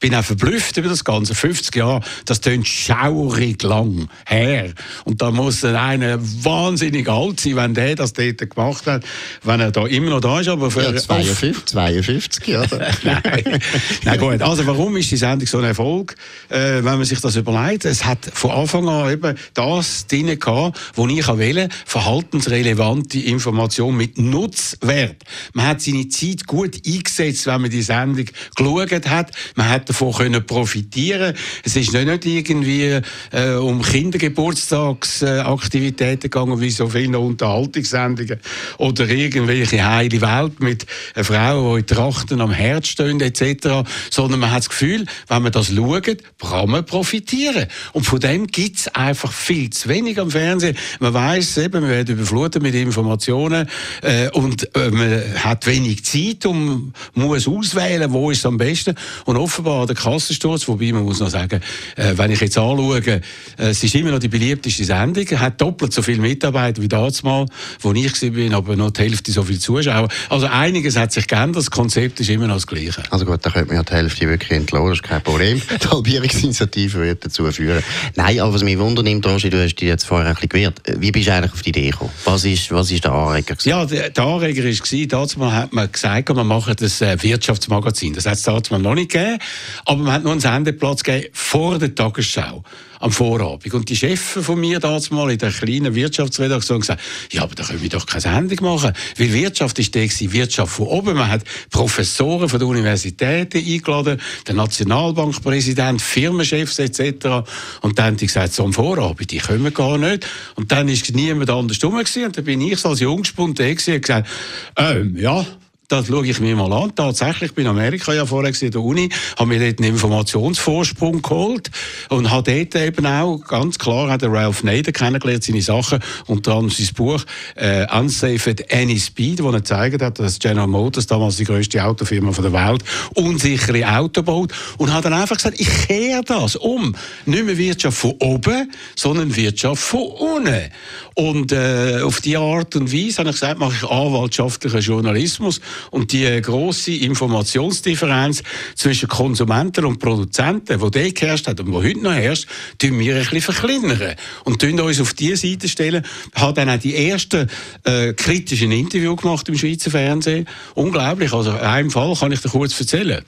bin 0.00 0.14
auch 0.14 0.22
verblüfft 0.22 0.76
über 0.76 0.88
das 0.88 1.04
Ganze. 1.04 1.34
50 1.34 1.74
Jahre, 1.76 2.02
das 2.26 2.40
tönt 2.40 2.68
schaurig 2.68 3.62
lang 3.62 4.08
her. 4.26 4.72
Und 5.04 5.22
da 5.22 5.30
muss 5.30 5.64
einer 5.64 6.18
wahnsinnig 6.20 7.08
alt 7.08 7.40
sein, 7.40 7.56
wenn 7.56 7.74
der 7.74 7.94
das 7.94 8.12
dort 8.12 8.38
gemacht 8.38 8.86
hat, 8.86 9.02
wenn 9.44 9.60
er 9.60 9.70
da 9.70 9.86
immer 9.86 10.10
noch 10.10 10.20
da 10.20 10.40
ist. 10.40 10.48
Aber 10.48 10.70
für 10.70 10.82
ja, 10.82 10.94
52, 10.94 11.64
52 11.66 12.48
oder? 12.56 12.90
Nein. 13.02 13.60
Nein, 14.04 14.18
gut. 14.18 14.42
Also 14.42 14.66
warum 14.66 14.96
ist 14.98 15.10
die 15.10 15.16
Sendung 15.16 15.46
so 15.46 15.58
ein 15.58 15.64
Erfolg, 15.64 16.16
äh, 16.50 16.76
wenn 16.76 16.84
man 16.84 17.04
sich 17.04 17.20
das 17.20 17.36
überlegt? 17.36 17.86
Es 17.86 18.04
hat 18.04 18.30
von 18.32 18.50
Anfang 18.50 18.86
an 18.88 19.10
eben 19.10 19.38
das 19.54 20.06
drin 20.06 20.38
gehabt, 20.38 20.78
wo 20.94 21.08
ich 21.08 21.26
wählen 21.38 21.70
verhaltensrelevante 21.86 23.20
Information 23.20 23.96
mit 23.96 24.18
Nutzwert. 24.18 25.24
Man 25.54 25.66
hat 25.66 25.80
seine 25.80 26.09
Zeit 26.10 26.46
gut 26.46 26.76
eingesetzt, 26.86 27.46
wenn 27.46 27.62
man 27.62 27.70
die 27.70 27.82
Sendung 27.82 28.26
geschaut 28.54 29.08
hat. 29.08 29.32
Man 29.54 29.68
hat 29.68 29.88
davon 29.88 30.12
können 30.12 30.44
profitieren. 30.44 31.34
Es 31.64 31.76
ist 31.76 31.92
nicht 31.92 32.26
irgendwie 32.26 33.00
äh, 33.32 33.54
um 33.54 33.82
Kindergeburtstagsaktivitäten 33.82 36.30
gegangen, 36.30 36.60
wie 36.60 36.70
so 36.70 36.88
viele 36.88 37.18
Unterhaltungssendungen 37.18 38.38
oder 38.78 39.08
irgendwelche 39.08 39.84
heile 39.84 40.20
Welt 40.20 40.60
mit 40.60 40.86
Frauen, 41.16 41.74
die 41.74 41.80
in 41.80 41.86
Trachten 41.86 42.40
am 42.40 42.52
Herz 42.52 42.88
stehen 42.88 43.20
etc., 43.20 43.88
sondern 44.10 44.40
man 44.40 44.50
hat 44.50 44.60
das 44.60 44.68
Gefühl, 44.68 45.06
wenn 45.28 45.42
man 45.42 45.52
das 45.52 45.68
schaut, 45.68 46.18
kann 46.38 46.70
man 46.70 46.84
profitieren. 46.84 47.66
Und 47.92 48.04
von 48.04 48.20
dem 48.20 48.46
gibt 48.46 48.78
es 48.78 48.88
einfach 48.88 49.32
viel 49.32 49.70
zu 49.70 49.88
wenig 49.88 50.20
am 50.20 50.30
Fernsehen. 50.30 50.76
Man 50.98 51.14
weiß 51.14 51.58
eben, 51.58 51.82
man 51.82 51.90
wird 51.90 52.08
überflutet 52.08 52.62
mit 52.62 52.74
Informationen 52.74 53.68
äh, 54.02 54.28
und 54.30 54.74
äh, 54.76 54.90
man 54.90 55.22
hat 55.42 55.66
wenig 55.66 55.99
Zeit 56.02 56.46
und 56.46 56.92
muss 57.14 57.48
auswählen, 57.48 58.12
wo 58.12 58.30
ist 58.30 58.38
es 58.38 58.46
am 58.46 58.56
besten. 58.56 58.94
Und 59.24 59.36
offenbar 59.36 59.86
der 59.86 59.96
Kassensturz, 59.96 60.66
wobei 60.68 60.92
man 60.92 61.04
muss 61.04 61.20
noch 61.20 61.30
sagen, 61.30 61.60
äh, 61.96 62.12
wenn 62.16 62.30
ich 62.30 62.40
jetzt 62.40 62.58
anschaue, 62.58 63.00
äh, 63.06 63.20
es 63.56 63.82
ist 63.82 63.94
immer 63.94 64.10
noch 64.10 64.18
die 64.18 64.28
beliebteste 64.28 64.84
Sendung, 64.84 65.26
hat 65.38 65.60
doppelt 65.60 65.92
so 65.92 66.02
viele 66.02 66.20
Mitarbeiter 66.20 66.82
wie 66.82 66.88
damals, 66.88 67.22
wo 67.24 67.92
ich 67.92 68.22
war, 68.22 68.56
aber 68.56 68.76
noch 68.76 68.90
die 68.90 69.02
Hälfte 69.02 69.32
so 69.32 69.42
viele 69.42 69.58
Zuschauer. 69.58 70.08
Also 70.28 70.46
einiges 70.46 70.96
hat 70.96 71.12
sich 71.12 71.26
geändert, 71.26 71.56
das 71.56 71.70
Konzept 71.70 72.20
ist 72.20 72.30
immer 72.30 72.46
noch 72.46 72.54
das 72.54 72.66
gleiche. 72.66 73.02
Also 73.10 73.24
gut, 73.24 73.44
da 73.44 73.50
könnte 73.50 73.68
man 73.68 73.76
ja 73.76 73.82
die 73.82 73.92
Hälfte 73.92 74.28
wirklich 74.28 74.50
entlassen, 74.50 74.88
das 74.88 74.98
ist 74.98 75.02
kein 75.02 75.22
Problem. 75.22 75.60
die 75.82 75.88
Halbierungsinitiative 75.88 77.00
wird 77.00 77.24
dazu 77.24 77.50
führen. 77.52 77.82
Nein, 78.16 78.40
aber 78.40 78.54
was 78.54 78.62
mich 78.62 78.78
wundernimmt, 78.78 79.26
Roger, 79.26 79.50
du 79.50 79.62
hast 79.62 79.74
dich 79.76 79.88
jetzt 79.88 80.04
vorher 80.04 80.28
ein 80.28 80.34
bisschen 80.34 80.48
gewehrt. 80.48 80.80
Wie 80.98 81.12
bist 81.12 81.28
du 81.28 81.34
eigentlich 81.34 81.52
auf 81.52 81.62
die 81.62 81.70
Idee 81.70 81.90
gekommen? 81.90 82.10
Was 82.24 82.44
ist, 82.44 82.70
was 82.70 82.90
ist 82.90 83.04
der 83.04 83.12
Anreger? 83.12 83.54
Gewesen? 83.54 83.68
Ja, 83.68 83.84
der, 83.84 84.10
der 84.10 84.24
Anreger 84.24 84.64
war, 84.64 85.06
damals 85.06 85.36
hat 85.54 85.72
man 85.72 85.89
gesagt, 85.92 86.28
wir 86.28 86.44
machen 86.44 86.74
das 86.78 87.00
äh, 87.00 87.22
Wirtschaftsmagazin. 87.22 88.14
Das 88.14 88.26
hat 88.26 88.34
es 88.34 88.42
damals 88.42 88.70
noch 88.70 88.94
nicht 88.94 89.10
gegeben, 89.10 89.38
aber 89.84 90.02
man 90.02 90.12
hat 90.12 90.22
nur 90.22 90.32
einen 90.32 90.40
Sendeplatz 90.40 91.02
gegeben 91.02 91.28
vor 91.32 91.78
der 91.78 91.94
Tagesschau 91.94 92.64
am 93.00 93.12
Vorabend. 93.12 93.72
Und 93.74 93.88
die 93.88 93.96
Chefin 93.96 94.42
von 94.42 94.60
mir 94.60 94.78
damals 94.78 95.10
mal 95.10 95.30
in 95.30 95.38
der 95.38 95.50
kleinen 95.50 95.94
Wirtschaftsredaktion 95.94 96.80
gesagt, 96.80 97.00
ja, 97.32 97.42
aber 97.42 97.54
da 97.54 97.64
können 97.64 97.82
wir 97.82 97.88
doch 97.88 98.06
keine 98.06 98.20
Sendung 98.20 98.58
machen. 98.62 98.92
Weil 99.16 99.32
Wirtschaft 99.32 99.78
ist 99.78 99.94
die 99.94 100.32
Wirtschaft 100.32 100.72
von 100.72 100.86
oben. 100.86 101.16
Man 101.16 101.28
hat 101.28 101.42
Professoren 101.70 102.48
von 102.48 102.58
der 102.58 102.68
Universitäten 102.68 103.58
eingeladen, 103.58 104.20
den 104.46 104.56
Nationalbankpräsident, 104.56 106.02
Firmenchefs 106.02 106.78
etc. 106.78 107.48
Und 107.80 107.98
dann 107.98 108.06
haben 108.06 108.16
die 108.18 108.26
gesagt, 108.26 108.52
so 108.52 108.64
am 108.64 108.72
Vorabend, 108.72 109.30
die 109.30 109.38
können 109.38 109.72
gar 109.72 109.96
nicht. 109.96 110.26
Und 110.56 110.70
dann 110.70 110.88
ist 110.88 111.12
niemand 111.14 111.50
anders 111.50 111.82
rum. 111.82 111.94
Und 111.96 112.36
dann 112.36 112.44
bin 112.44 112.60
ich 112.60 112.84
als 112.84 113.00
Jungspund 113.00 113.58
da 113.58 113.64
und 113.64 113.76
gesagt, 113.76 114.28
ähm, 114.76 115.16
ja, 115.16 115.46
das 115.90 116.06
schaue 116.06 116.26
ich 116.26 116.38
mir 116.38 116.54
mal 116.54 116.72
an. 116.72 116.94
Tatsächlich 116.94 117.52
bin 117.52 117.64
in 117.64 117.70
Amerika 117.70 118.12
ja 118.12 118.24
vorher 118.24 118.54
in 118.60 118.70
der 118.70 118.80
Uni, 118.80 119.08
habe 119.36 119.48
mir 119.48 119.58
dort 119.58 119.80
einen 119.80 119.92
Informationsvorsprung 119.94 121.20
geholt 121.20 121.68
und 122.10 122.30
habe 122.30 122.52
dort 122.52 122.80
eben 122.80 123.06
auch 123.06 123.38
ganz 123.38 123.76
klar 123.76 124.16
der 124.16 124.32
Ralph 124.32 124.62
Nader 124.62 124.92
kennengelernt, 124.92 125.42
seine 125.42 125.62
Sachen, 125.62 125.98
unter 126.26 126.52
anderem 126.52 126.70
sein 126.70 126.94
Buch 126.94 127.24
äh, 127.56 127.86
Unsafe 127.92 128.50
at 128.50 128.72
Any 128.72 129.00
Speed, 129.00 129.42
wo 129.42 129.48
er 129.48 129.58
gezeigt 129.58 130.00
hat, 130.00 130.20
dass 130.20 130.38
General 130.38 130.68
Motors, 130.68 131.08
damals 131.08 131.38
die 131.38 131.44
größte 131.44 131.82
Autofirma 131.84 132.30
der 132.30 132.52
Welt, 132.52 132.84
unsichere 133.14 133.88
Auto 133.98 134.22
baut 134.22 134.52
und 134.78 134.94
hat 134.94 135.04
dann 135.04 135.12
einfach 135.12 135.36
gesagt, 135.36 135.58
ich 135.58 135.88
kehre 135.88 136.22
das 136.24 136.54
um. 136.54 136.94
Nicht 137.26 137.44
mehr 137.44 137.58
Wirtschaft 137.58 137.98
von 137.98 138.12
oben, 138.20 138.70
sondern 138.94 139.34
Wirtschaft 139.34 139.82
von 139.82 140.02
unten. 140.02 140.70
Und 141.14 141.52
äh, 141.52 142.00
auf 142.02 142.20
die 142.20 142.36
Art 142.36 142.76
und 142.76 142.92
Weise 142.92 143.18
habe 143.18 143.30
ich 143.30 143.36
gesagt, 143.36 143.58
mache 143.58 143.74
ich 143.74 143.90
anwaltschaftlichen 143.90 144.80
Journalismus 144.80 145.60
und 145.90 146.12
die 146.12 146.40
große 146.40 146.92
Informationsdifferenz 146.92 148.42
zwischen 148.74 149.08
Konsumenten 149.08 149.84
und 149.84 149.98
Produzenten, 149.98 150.78
die 150.78 150.90
dort 150.90 151.14
geherrscht 151.14 151.46
hat 151.46 151.60
und 151.60 151.66
die 151.66 151.72
heute 151.72 152.00
noch 152.00 152.12
herrscht, 152.12 152.46
tun 152.78 152.98
wir 152.98 153.16
ein 153.16 153.20
bisschen 153.22 153.40
verkleinern 153.40 154.16
und 154.44 154.60
tun 154.60 154.80
uns 154.80 155.00
auf 155.00 155.14
die 155.14 155.34
Seite 155.36 155.68
stellen. 155.68 156.04
Ich 156.34 156.40
habe 156.40 156.54
dann 156.54 156.70
auch 156.70 156.78
die 156.78 156.96
ersten 156.96 157.48
äh, 157.84 158.12
kritischen 158.12 158.72
Interview 158.72 159.16
gemacht 159.16 159.48
im 159.48 159.56
Schweizer 159.56 159.90
Fernsehen. 159.90 160.46
Unglaublich. 160.74 161.32
Also 161.32 161.50
in 161.50 161.58
einem 161.58 161.90
Fall 161.90 162.14
kann 162.14 162.32
ich 162.32 162.40
dir 162.40 162.48
kurz 162.48 162.78
erzählen. 162.78 163.24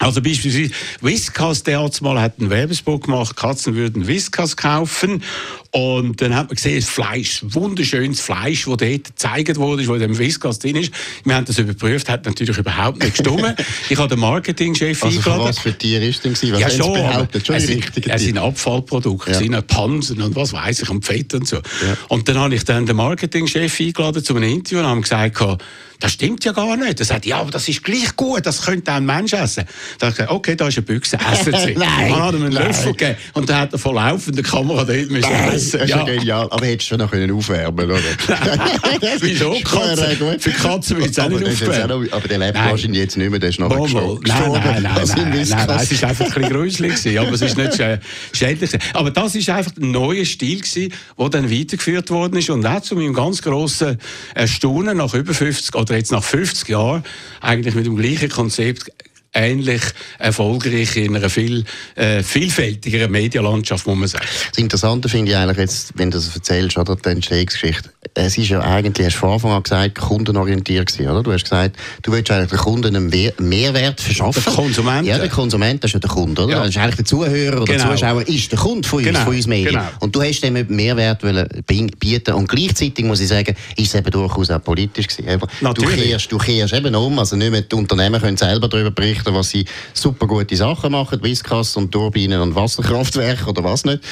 Also 0.00 0.22
beispielsweise 0.22 0.70
Whiskas, 1.00 1.64
der 1.64 1.90
mal 2.02 2.18
einen 2.18 2.50
Werbespot 2.50 3.04
gemacht, 3.04 3.36
Katzen 3.36 3.74
würden 3.74 4.06
Whiskas 4.06 4.56
kaufen 4.56 5.24
und 5.70 6.20
dann 6.22 6.34
hat 6.34 6.46
man 6.46 6.56
gesehen, 6.56 6.80
das 6.80 6.88
Fleisch, 6.88 7.42
wunderschönes 7.42 8.20
Fleisch, 8.20 8.64
das 8.64 8.76
dort 8.78 9.04
gezeigt 9.04 9.56
wurde, 9.56 9.84
das 9.84 9.94
in 9.94 10.00
dem 10.00 10.18
Whiskas 10.18 10.58
drin 10.58 10.76
ist. 10.76 10.92
Wir 11.24 11.34
haben 11.34 11.44
das 11.44 11.58
überprüft, 11.58 12.08
hat 12.08 12.24
natürlich 12.24 12.56
überhaupt 12.56 13.02
nicht 13.02 13.16
gestimmt. 13.16 13.54
ich 13.90 13.98
habe 13.98 14.08
den 14.08 14.18
Marketingchef 14.18 15.02
also 15.02 15.18
eingeladen. 15.18 15.44
was 15.44 15.58
für 15.58 15.76
Tiere 15.76 16.06
ist 16.06 16.24
denn 16.24 16.32
gewesen? 16.32 16.54
Was 16.54 16.60
ja, 16.60 16.70
schon, 16.70 16.94
behauptet? 16.94 17.46
Schon 17.46 17.56
es, 17.56 17.66
sind, 17.66 17.84
es 18.06 18.22
sind? 18.22 18.38
Abfallprodukte, 18.38 19.30
Ja. 19.30 19.36
es 19.36 19.42
sind 19.42 19.66
Pansen 19.66 20.22
und 20.22 20.34
was 20.34 20.54
weiß 20.54 20.82
ich, 20.82 20.88
und 20.88 21.04
Fett 21.04 21.34
und 21.34 21.46
so. 21.46 21.58
Und 22.08 22.28
dann 22.28 22.38
habe 22.38 22.54
ich 22.54 22.64
dann 22.64 22.86
den 22.86 22.96
Marketingchef 22.96 23.78
eingeladen 23.78 24.24
zu 24.24 24.34
einem 24.34 24.50
Interview 24.50 24.78
und 24.80 24.86
haben 24.86 25.02
gesagt, 25.02 25.36
das 26.00 26.12
stimmt 26.12 26.44
ja 26.44 26.52
gar 26.52 26.76
nicht. 26.76 27.00
Er 27.00 27.06
sagt, 27.06 27.26
ja, 27.26 27.40
aber 27.40 27.50
das 27.50 27.68
ist 27.68 27.82
gleich 27.82 28.14
gut, 28.14 28.46
das 28.46 28.62
könnte 28.62 28.92
auch 28.92 28.96
ein 28.96 29.06
Mensch 29.06 29.32
essen. 29.32 29.64
Dann 29.98 30.08
habe 30.08 30.10
ich 30.10 30.16
gesagt, 30.16 30.30
okay, 30.30 30.54
da 30.54 30.68
ist 30.68 30.76
eine 30.78 30.86
Büchse, 30.86 31.18
essen 31.32 31.52
Sie. 31.52 31.74
Nein, 31.76 32.10
Dann 32.10 32.22
hat 32.22 32.34
er 32.34 32.38
mir 32.38 32.46
einen. 32.46 32.52
Löffel 32.52 32.92
gegeben 32.92 33.16
und 33.34 33.48
dann 33.48 33.56
hat 33.58 33.72
er 33.72 33.78
vor 33.78 33.94
laufender 33.94 34.42
Kamera 34.42 34.84
dort 34.84 35.10
müssen 35.10 35.28
das 35.72 35.74
ist 35.82 35.88
ja 35.90 36.02
genial. 36.04 36.46
Aber 36.50 36.64
hättest 36.66 36.88
du 36.90 36.94
schon 36.94 36.98
noch 36.98 37.10
können 37.10 37.30
aufwärmen 37.30 37.90
oder? 37.90 37.98
Wieso? 39.20 39.54
Katzen, 39.64 40.40
für 40.40 40.50
Katzen 40.50 40.96
will 40.98 41.06
es 41.10 41.18
auch 41.18 41.28
nicht 41.28 41.44
aufwärmen. 41.46 42.04
noch- 42.06 42.12
Aber 42.12 42.28
der 42.28 42.38
lebt 42.38 42.54
wahrscheinlich 42.54 43.02
jetzt 43.02 43.16
nicht 43.16 43.30
mehr, 43.30 43.38
der 43.38 43.50
ist 43.50 43.60
nachher 43.60 43.76
mal. 43.76 43.82
gestorben. 43.86 44.22
Nein, 44.26 44.52
nein, 44.52 44.82
nein, 44.82 45.46
nein, 45.48 45.66
nein, 45.66 45.78
es 45.80 45.92
ist 45.92 46.04
einfach 46.04 46.26
ein 46.26 46.32
bisschen 46.32 46.50
gruselig 46.52 47.18
aber 47.18 47.32
es 47.32 47.42
ist 47.42 47.56
nicht 47.56 47.72
schä- 47.72 47.98
schädlich. 48.32 48.70
Aber 48.94 49.10
das 49.10 49.34
ist 49.34 49.48
einfach 49.50 49.72
ein 49.80 49.90
neuer 49.90 50.24
Stil 50.24 50.60
gewesen, 50.60 50.92
der 51.18 51.28
dann 51.28 51.50
weitergeführt 51.50 52.10
worden 52.10 52.36
ist 52.38 52.50
und 52.50 52.64
auch 52.66 52.80
zu 52.80 52.94
meinem 52.96 53.14
ganz 53.14 53.42
grossen 53.42 53.98
Erstaunen 54.34 54.96
nach 54.98 55.14
über 55.14 55.34
50 55.34 55.74
oder 55.74 55.96
jetzt 55.96 56.12
nach 56.12 56.22
50 56.22 56.68
Jahren 56.68 57.04
eigentlich 57.40 57.74
mit 57.74 57.86
dem 57.86 57.96
gleichen 57.96 58.28
Konzept 58.28 58.90
ähnlich 59.34 59.82
erfolgreich 60.18 60.96
in 60.96 61.14
einer 61.16 61.30
viel 61.30 61.64
äh, 61.94 62.22
vielfältigeren 62.22 63.10
Medienlandschaft, 63.10 63.86
muss 63.86 63.96
man 63.96 64.08
sagen. 64.08 64.24
Das 64.50 64.58
Interessante 64.58 65.08
finde 65.08 65.32
ich 65.32 65.36
eigentlich 65.36 65.58
jetzt, 65.58 65.92
wenn 65.96 66.10
du 66.10 66.18
das 66.18 66.34
erzählst, 66.34 66.76
oder, 66.78 66.96
die 66.96 67.08
Entstehungsgeschichte. 67.08 67.90
Es 68.14 68.36
ist 68.38 68.48
ja 68.48 68.60
eigentlich, 68.60 69.06
hast 69.06 69.16
du 69.16 69.20
von 69.20 69.30
Anfang 69.32 69.52
an 69.52 69.62
gesagt, 69.62 69.98
kundenorientiert 69.98 70.86
gewesen, 70.90 71.10
oder? 71.10 71.22
Du 71.22 71.32
hast 71.32 71.44
gesagt, 71.44 71.76
du 72.02 72.12
willst 72.12 72.30
eigentlich 72.30 72.50
den 72.50 72.58
Kunden 72.58 72.96
einen 72.96 73.32
Mehrwert 73.38 74.00
verschaffen. 74.00 74.42
Der 74.44 74.52
Konsument. 74.52 75.06
Ja, 75.06 75.18
der 75.18 75.28
Konsument, 75.28 75.84
das 75.84 75.90
ist 75.90 75.94
ja 75.94 76.00
der 76.00 76.10
Kunde, 76.10 76.42
oder? 76.42 76.52
Ja. 76.52 76.58
Das 76.60 76.70
ist 76.70 76.78
eigentlich 76.78 76.96
der 76.96 77.04
Zuhörer 77.04 77.62
oder 77.62 77.72
Genau. 77.72 77.92
Zuschauer 77.92 78.26
ist 78.26 78.50
der 78.50 78.58
Kunde 78.58 78.88
von 78.88 78.98
uns, 78.98 79.06
Genau, 79.06 79.20
von 79.20 79.34
uns 79.34 79.46
Medien. 79.46 79.74
genau. 79.74 79.84
Und 80.00 80.14
du 80.16 80.22
hast 80.22 80.40
dem 80.40 80.56
einen 80.56 80.74
Mehrwert 80.74 81.22
bieten 81.66 82.32
und 82.34 82.48
gleichzeitig 82.48 83.04
muss 83.04 83.20
ich 83.20 83.28
sagen, 83.28 83.54
ist 83.76 83.88
es 83.88 83.94
eben 83.94 84.10
durchaus 84.10 84.50
auch 84.50 84.62
politisch 84.62 85.06
gewesen. 85.08 85.40
Du 85.60 85.82
kehrst, 85.86 86.32
du 86.32 86.38
kehrst 86.38 86.74
eben 86.74 86.94
um, 86.94 87.18
also 87.18 87.36
nicht 87.36 87.50
mehr 87.50 87.62
die 87.62 87.76
Unternehmen 87.76 88.20
können 88.20 88.36
selber 88.36 88.68
darüber 88.68 88.90
berichten, 88.90 89.17
was 89.26 89.50
sie 89.50 89.64
super 89.94 90.26
gute 90.26 90.56
Sachen 90.56 90.92
machen, 90.92 91.22
Whiskas 91.22 91.76
und 91.76 91.92
Turbinen 91.92 92.40
und 92.40 92.54
Wasserkraftwerke 92.54 93.46
oder 93.46 93.64
was 93.64 93.84
nicht. 93.84 94.02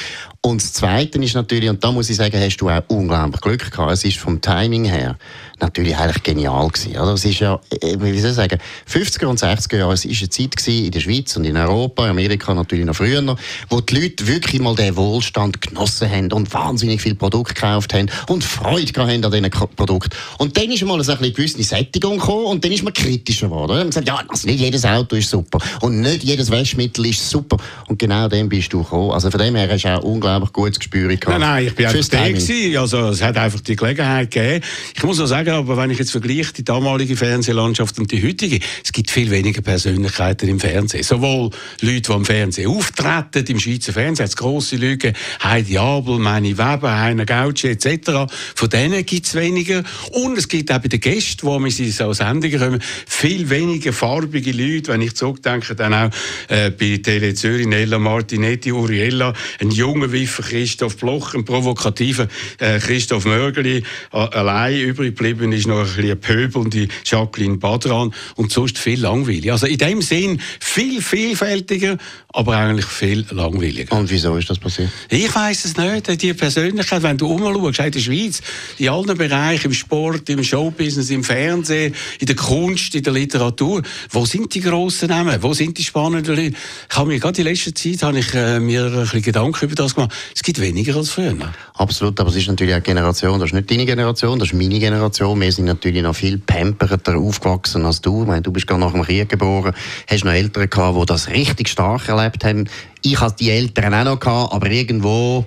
Und 0.41 0.61
das 0.61 0.73
Zweite 0.73 1.19
ist 1.19 1.35
natürlich, 1.35 1.69
und 1.69 1.83
da 1.83 1.91
muss 1.91 2.09
ich 2.09 2.15
sagen, 2.15 2.39
hast 2.39 2.57
du 2.57 2.69
auch 2.69 2.81
unglaublich 2.87 3.41
Glück 3.41 3.71
gehabt. 3.71 3.91
Es 3.91 4.03
ist 4.05 4.17
vom 4.17 4.39
Timing 4.39 4.85
her 4.85 5.17
natürlich 5.59 5.97
eigentlich 5.97 6.23
genial 6.23 6.67
gewesen. 6.67 6.91
Oder? 6.91 7.13
Es 7.13 7.25
ist 7.25 7.39
ja, 7.39 7.59
äh, 7.81 7.95
wie 7.99 8.19
soll 8.19 8.29
ich 8.29 8.35
sagen, 8.35 8.59
50er 8.89 9.25
und 9.25 9.39
60er 9.39 9.77
Jahre, 9.77 9.93
es 9.93 10.05
ist 10.05 10.19
eine 10.19 10.29
Zeit 10.29 10.55
gewesen 10.55 10.85
in 10.85 10.91
der 10.91 10.99
Schweiz 10.99 11.35
und 11.35 11.45
in 11.45 11.57
Europa, 11.57 12.05
in 12.05 12.11
Amerika 12.11 12.53
natürlich 12.53 12.85
noch 12.85 12.95
früher, 12.95 13.35
wo 13.69 13.81
die 13.81 13.95
Leute 13.95 14.27
wirklich 14.27 14.61
mal 14.61 14.75
den 14.75 14.95
Wohlstand 14.95 15.61
genossen 15.61 16.09
haben 16.09 16.31
und 16.31 16.53
wahnsinnig 16.53 17.01
viel 17.01 17.15
Produkte 17.15 17.55
gekauft 17.55 17.93
haben 17.93 18.09
und 18.27 18.43
Freude 18.43 18.91
gehabt 18.91 19.11
haben 19.11 19.25
an 19.25 19.31
diesen 19.31 19.49
Produkten. 19.49 20.15
Und 20.37 20.55
dann 20.55 20.71
ist 20.71 20.83
mal 20.85 21.03
so 21.03 21.13
eine 21.13 21.31
gewisse 21.31 21.63
Sättigung 21.63 22.19
gekommen 22.19 22.45
und 22.45 22.63
dann 22.63 22.71
ist 22.71 22.83
man 22.83 22.93
kritischer 22.93 23.47
geworden. 23.47 23.77
Man 23.77 23.91
sagt, 23.91 24.07
ja, 24.07 24.19
also 24.27 24.47
nicht 24.47 24.59
jedes 24.59 24.85
Auto 24.85 25.15
ist 25.15 25.29
super 25.29 25.59
und 25.81 26.01
nicht 26.01 26.23
jedes 26.23 26.51
Waschmittel 26.51 27.07
ist 27.07 27.27
super. 27.27 27.57
Und 27.87 27.97
genau 27.97 28.27
dem 28.27 28.47
bist 28.47 28.71
du 28.71 28.83
gekommen. 28.83 29.11
Also 29.11 29.31
von 29.31 29.39
dem 29.39 29.55
her 29.55 29.67
hast 29.69 29.85
auch 29.87 30.03
unglaublich 30.03 30.26
gutes 30.53 30.79
Gespür 30.79 31.07
gehabt. 31.07 31.27
Nein, 31.27 31.39
nein, 31.39 31.67
ich 31.67 31.75
bin 31.75 31.85
einfach 31.85 31.95
fürs 31.95 32.09
Timing. 32.09 32.35
gewesen. 32.35 32.77
Also, 32.77 33.09
es 33.09 33.21
hat 33.21 33.37
einfach 33.37 33.59
die 33.61 33.75
Gelegenheit 33.75 34.31
gegeben. 34.31 34.63
Ich 34.95 35.03
muss 35.03 35.17
noch 35.19 35.27
sagen, 35.27 35.49
aber 35.49 35.77
wenn 35.77 35.89
ich 35.89 35.99
jetzt 35.99 36.11
vergleiche, 36.11 36.53
die 36.53 36.63
damalige 36.63 37.15
Fernsehlandschaft 37.15 37.99
und 37.99 38.11
die 38.11 38.25
heutige, 38.25 38.59
es 38.83 38.91
gibt 38.91 39.11
viel 39.11 39.29
weniger 39.31 39.61
Persönlichkeiten 39.61 40.49
im 40.49 40.59
Fernsehen. 40.59 41.03
Sowohl 41.03 41.51
Leute, 41.81 42.01
die 42.01 42.11
im 42.11 42.25
Fernsehen 42.25 42.69
auftreten, 42.69 43.45
im 43.47 43.59
Schweizer 43.59 43.93
Fernsehen 43.93 44.25
hat 44.25 44.29
es 44.29 44.37
grosse 44.37 44.75
Leute 44.75 45.13
Heidi 45.43 45.77
Abel, 45.77 46.19
Manni 46.19 46.57
Weber, 46.57 46.99
Heiner 46.99 47.25
Gautschi 47.25 47.69
etc. 47.69 48.31
Von 48.55 48.69
denen 48.69 49.05
gibt 49.05 49.25
es 49.25 49.35
weniger. 49.35 49.83
Und 50.11 50.37
es 50.37 50.47
gibt 50.47 50.71
auch 50.71 50.79
bei 50.79 50.87
den 50.87 50.99
Gästen, 50.99 51.47
die 51.47 51.59
mit 51.59 51.79
in 51.79 51.91
so 51.91 52.13
Sendungen 52.13 52.59
kommen, 52.59 52.81
viel 53.05 53.49
weniger 53.49 53.93
farbige 53.93 54.51
Leute. 54.51 54.91
Wenn 54.91 55.01
ich 55.01 55.15
zurückdenke, 55.15 55.75
dann 55.75 55.93
auch 55.93 56.09
äh, 56.47 56.71
bei 56.71 56.97
Tele 56.97 57.33
Zürich, 57.33 57.67
Nella 57.67 57.99
Martinetti, 57.99 58.71
Uriella, 58.71 59.33
ein 59.59 59.71
junger 59.71 60.11
Wiffer 60.17 60.43
Christoph 60.43 60.97
Bloch, 60.97 61.35
ein 61.35 61.45
provokativer 61.45 62.27
äh, 62.57 62.79
Christoph 62.79 63.25
Mörgeli. 63.25 63.83
Allein 64.11 64.79
übrig 64.79 65.15
geblieben 65.15 65.51
ist 65.51 65.67
noch 65.67 65.79
ein 65.79 65.85
bisschen 65.85 66.05
eine 66.05 66.15
pöbelnde 66.15 66.87
Jacqueline 67.05 67.57
Badran 67.57 68.13
und 68.35 68.51
sonst 68.51 68.79
viel 68.79 68.99
langweilig. 68.99 69.51
Also 69.51 69.67
in 69.67 69.77
dem 69.77 70.01
Sinn 70.01 70.41
viel 70.59 71.01
vielfältiger, 71.01 71.97
aber 72.29 72.57
eigentlich 72.57 72.85
viel 72.85 73.25
langweiliger. 73.29 73.95
Und 73.95 74.09
wieso 74.09 74.35
ist 74.37 74.49
das 74.49 74.57
passiert? 74.57 74.89
Ich 75.09 75.33
weiß 75.33 75.65
es 75.65 75.77
nicht. 75.77 76.21
Die 76.21 76.33
Persönlichkeit, 76.33 77.03
wenn 77.03 77.17
du 77.17 77.27
umschaust, 77.27 77.79
in 77.79 77.91
der 77.91 77.99
Schweiz, 77.99 78.41
in 78.77 78.89
allen 78.89 79.17
Bereichen, 79.17 79.67
im 79.67 79.73
Sport, 79.73 80.29
im 80.29 80.43
Showbusiness, 80.43 81.09
im 81.11 81.23
Fernsehen, 81.23 81.93
in 82.19 82.25
der 82.25 82.35
Kunst, 82.35 82.95
in 82.95 83.03
der 83.03 83.13
Literatur, 83.13 83.83
wo 84.09 84.25
sind 84.25 84.53
die 84.55 84.61
grossen 84.61 85.09
Namen? 85.09 85.41
Wo 85.41 85.53
sind 85.53 85.77
die 85.77 85.83
spannenden 85.83 86.35
Leute? 86.35 86.55
Ich 86.89 86.95
habe 86.95 87.09
mir 87.09 87.19
gerade 87.19 87.41
in 87.41 87.47
letzter 87.47 87.75
Zeit 87.75 88.03
habe 88.03 88.19
ich, 88.19 88.33
äh, 88.33 88.59
mir 88.59 88.85
ein 88.85 89.01
bisschen 89.01 89.21
Gedanken 89.21 89.65
über 89.65 89.75
das 89.75 89.95
gemacht. 89.95 90.06
Es 90.35 90.43
gibt 90.43 90.59
weniger 90.59 90.95
als 90.95 91.09
früher. 91.09 91.35
Absolut, 91.73 92.19
aber 92.19 92.29
es 92.29 92.35
ist 92.35 92.47
natürlich 92.47 92.75
die 92.75 92.81
Generation, 92.81 93.39
das 93.39 93.49
ist 93.49 93.53
nicht 93.53 93.69
deine 93.69 93.85
Generation, 93.85 94.39
das 94.39 94.49
ist 94.49 94.53
meine 94.53 94.79
Generation. 94.79 95.39
Wir 95.39 95.51
sind 95.51 95.65
natürlich 95.65 96.03
noch 96.03 96.15
viel 96.15 96.37
pamperter 96.37 97.17
aufgewachsen 97.17 97.85
als 97.85 98.01
du. 98.01 98.21
Ich 98.21 98.27
meine, 98.27 98.41
du 98.41 98.51
bist 98.51 98.67
gerade 98.67 98.81
nach 98.81 98.91
dem 98.91 99.03
Krieg 99.03 99.29
geboren, 99.29 99.73
hast 100.07 100.25
noch 100.25 100.31
Eltern 100.31 100.69
gehabt, 100.69 100.97
die 100.99 101.05
das 101.05 101.29
richtig 101.29 101.69
stark 101.69 102.09
erlebt 102.09 102.43
haben. 102.43 102.69
Ich 103.01 103.19
hatte 103.19 103.37
die 103.39 103.51
Eltern 103.51 103.93
auch 103.93 104.03
noch 104.05 104.19
gehabt, 104.19 104.53
aber 104.53 104.69
irgendwo 104.69 105.45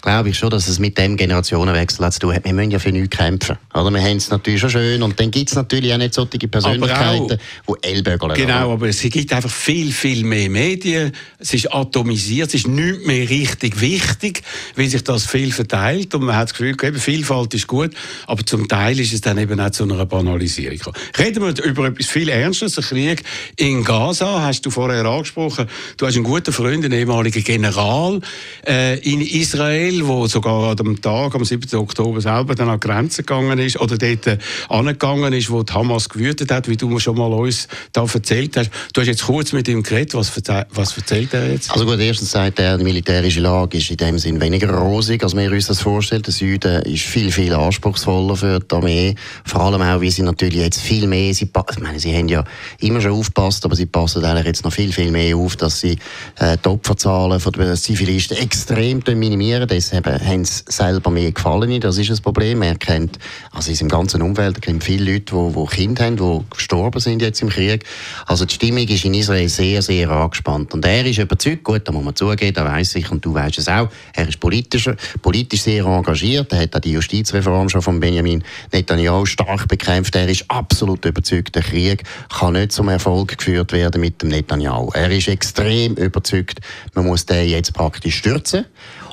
glaube 0.00 0.30
ich 0.30 0.38
schon, 0.38 0.50
dass 0.50 0.68
es 0.68 0.78
mit 0.78 0.96
dem 0.98 1.16
Generationenwechsel 1.16 2.10
zu 2.12 2.20
tun 2.20 2.34
hat. 2.34 2.44
Wir 2.44 2.52
müssen 2.52 2.70
ja 2.70 2.78
für 2.78 2.92
nichts 2.92 3.16
kämpfen. 3.16 3.56
Oder? 3.74 3.90
Wir 3.90 4.00
haben 4.00 4.16
es 4.16 4.30
natürlich 4.30 4.60
schon 4.60 4.70
schön 4.70 5.02
und 5.02 5.18
dann 5.18 5.30
gibt 5.30 5.50
es 5.50 5.56
natürlich 5.56 5.92
auch 5.92 5.98
nicht 5.98 6.14
solche 6.14 6.48
Persönlichkeiten, 6.48 7.38
die 7.68 7.88
Ellbögeln. 7.88 8.34
Genau, 8.34 8.72
aber 8.72 8.88
es 8.88 9.00
gibt 9.00 9.32
einfach 9.32 9.50
viel, 9.50 9.92
viel 9.92 10.24
mehr 10.24 10.48
Medien. 10.50 11.12
Es 11.38 11.54
ist 11.54 11.72
atomisiert, 11.72 12.48
es 12.48 12.54
ist 12.54 12.68
nicht 12.68 13.06
mehr 13.06 13.28
richtig 13.28 13.80
wichtig, 13.80 14.42
wie 14.76 14.88
sich 14.88 15.04
das 15.04 15.26
viel 15.26 15.52
verteilt. 15.52 16.14
Und 16.14 16.24
man 16.24 16.36
hat 16.36 16.50
das 16.50 16.54
Gefühl, 16.54 16.76
eben, 16.82 16.98
Vielfalt 16.98 17.54
ist 17.54 17.66
gut, 17.66 17.90
aber 18.26 18.44
zum 18.44 18.68
Teil 18.68 18.98
ist 19.00 19.12
es 19.12 19.20
dann 19.20 19.38
eben 19.38 19.60
auch 19.60 19.70
zu 19.70 19.84
einer 19.84 20.06
Banalisierung 20.06 20.78
gekommen. 20.78 20.96
Reden 21.18 21.42
wir 21.42 21.64
über 21.64 21.86
etwas 21.86 22.06
viel 22.06 22.28
Ernstes, 22.28 22.74
den 22.74 22.84
Krieg 22.84 23.22
in 23.56 23.84
Gaza, 23.84 24.42
hast 24.42 24.64
du 24.66 24.70
vorher 24.70 25.04
angesprochen. 25.04 25.66
Du 25.96 26.06
hast 26.06 26.14
einen 26.14 26.24
guten 26.24 26.52
Freund, 26.52 26.84
einen 26.84 26.92
ehemaligen 26.92 27.42
General 27.42 28.20
äh, 28.66 28.98
in 29.00 29.20
Israel. 29.20 29.89
Israel, 29.90 30.06
wo 30.06 30.26
sogar 30.26 30.76
am 30.78 31.00
Tag, 31.00 31.34
am 31.34 31.44
7. 31.44 31.78
Oktober 31.78 32.20
selber 32.20 32.54
dann 32.54 32.68
an 32.68 32.78
die 32.80 32.86
Grenze 32.86 33.22
gegangen 33.22 33.58
ist, 33.58 33.80
oder 33.80 33.98
dort 33.98 34.26
äh, 34.26 34.38
angegangen 34.68 35.32
ist, 35.32 35.50
wo 35.50 35.62
die 35.62 35.72
Hamas 35.72 36.08
gewütet 36.08 36.50
hat, 36.50 36.68
wie 36.68 36.76
du 36.76 36.98
schon 36.98 37.16
mal 37.16 37.32
uns 37.32 37.68
da 37.92 38.02
erzählt 38.02 38.56
hast. 38.56 38.70
Du 38.92 39.00
hast 39.00 39.08
jetzt 39.08 39.24
kurz 39.24 39.52
mit 39.52 39.68
ihm 39.68 39.82
geredet, 39.82 40.14
was, 40.14 40.32
was 40.72 40.96
erzählt 40.96 41.34
er 41.34 41.52
jetzt? 41.52 41.70
Also 41.70 41.84
gut, 41.84 41.98
erstens 41.98 42.30
sagt 42.30 42.58
er, 42.58 42.78
die 42.78 42.84
militärische 42.84 43.40
Lage 43.40 43.78
ist 43.78 43.90
in 43.90 43.96
dem 43.96 44.18
Sinn 44.18 44.40
weniger 44.40 44.70
rosig, 44.70 45.22
als 45.22 45.36
wir 45.36 45.50
uns 45.50 45.66
das 45.66 45.80
vorstellen. 45.80 46.22
Der 46.22 46.32
Süden 46.32 46.82
ist 46.82 47.04
viel, 47.04 47.32
viel 47.32 47.52
anspruchsvoller 47.52 48.36
für 48.36 48.60
die 48.60 48.74
Armee. 48.74 49.14
Vor 49.44 49.60
allem 49.62 49.82
auch, 49.82 50.00
wie 50.00 50.10
sie 50.10 50.22
natürlich 50.22 50.60
jetzt 50.60 50.80
viel 50.80 51.06
mehr, 51.06 51.34
sie, 51.34 51.44
ich 51.44 51.80
meine, 51.80 51.98
sie 51.98 52.16
haben 52.16 52.28
ja 52.28 52.44
immer 52.80 53.00
schon 53.00 53.12
aufgepasst, 53.12 53.64
aber 53.64 53.74
sie 53.74 53.86
passen 53.86 54.24
eigentlich 54.24 54.46
jetzt 54.46 54.64
noch 54.64 54.72
viel, 54.72 54.92
viel 54.92 55.10
mehr 55.10 55.36
auf, 55.36 55.56
dass 55.56 55.80
sie 55.80 55.98
äh, 56.38 56.56
die 56.62 56.68
Opferzahlen 56.68 57.40
von 57.40 57.52
den 57.52 57.76
Zivilisten 57.76 58.36
extrem 58.36 59.02
minimieren. 59.06 59.68
Deshalb 59.80 60.06
haben 60.06 60.44
sie 60.44 60.62
selber 60.66 61.10
mehr 61.10 61.32
gefallen. 61.32 61.80
Das 61.80 61.96
ist 61.96 62.10
ein 62.10 62.18
Problem. 62.18 62.60
Er 62.60 62.74
kennt, 62.74 63.18
also 63.50 63.70
in 63.70 63.76
seinem 63.76 63.88
ganzen 63.88 64.20
Umfeld, 64.20 64.60
kennt 64.60 64.84
viele 64.84 65.12
Leute, 65.12 65.34
die, 65.34 65.54
die 65.54 65.66
Kinder 65.74 66.04
haben, 66.04 66.16
die 66.16 66.44
gestorben 66.54 67.00
sind 67.00 67.22
jetzt 67.22 67.40
im 67.40 67.48
Krieg. 67.48 67.86
Also 68.26 68.44
die 68.44 68.52
Stimmung 68.52 68.86
ist 68.86 69.06
in 69.06 69.14
Israel 69.14 69.48
sehr, 69.48 69.80
sehr 69.80 70.10
angespannt. 70.10 70.74
Und 70.74 70.84
er 70.84 71.06
ist 71.06 71.18
überzeugt, 71.18 71.64
gut, 71.64 71.88
da 71.88 71.92
muss 71.92 72.04
man 72.04 72.14
zugeben, 72.14 72.52
da 72.52 72.66
weiss 72.66 72.94
ich, 72.94 73.10
und 73.10 73.24
du 73.24 73.32
weißt 73.32 73.56
es 73.56 73.68
auch, 73.68 73.88
er 74.12 74.28
ist 74.28 74.38
politischer, 74.38 74.96
politisch 75.22 75.62
sehr 75.62 75.86
engagiert. 75.86 76.52
Er 76.52 76.60
hat 76.60 76.76
auch 76.76 76.80
die 76.80 76.92
Justizreform 76.92 77.70
schon 77.70 77.80
von 77.80 77.98
Benjamin 78.00 78.44
Netanyahu 78.72 79.24
stark 79.24 79.66
bekämpft. 79.66 80.14
Er 80.14 80.28
ist 80.28 80.44
absolut 80.48 81.06
überzeugt, 81.06 81.54
der 81.54 81.62
Krieg 81.62 82.02
kann 82.28 82.52
nicht 82.52 82.72
zum 82.72 82.90
Erfolg 82.90 83.38
geführt 83.38 83.72
werden 83.72 84.02
mit 84.02 84.20
dem 84.20 84.28
Netanyahu. 84.28 84.90
Er 84.92 85.10
ist 85.10 85.28
extrem 85.28 85.94
überzeugt, 85.94 86.60
man 86.92 87.06
muss 87.06 87.24
den 87.24 87.48
jetzt 87.48 87.72
praktisch 87.72 88.18
stürzen. 88.18 88.66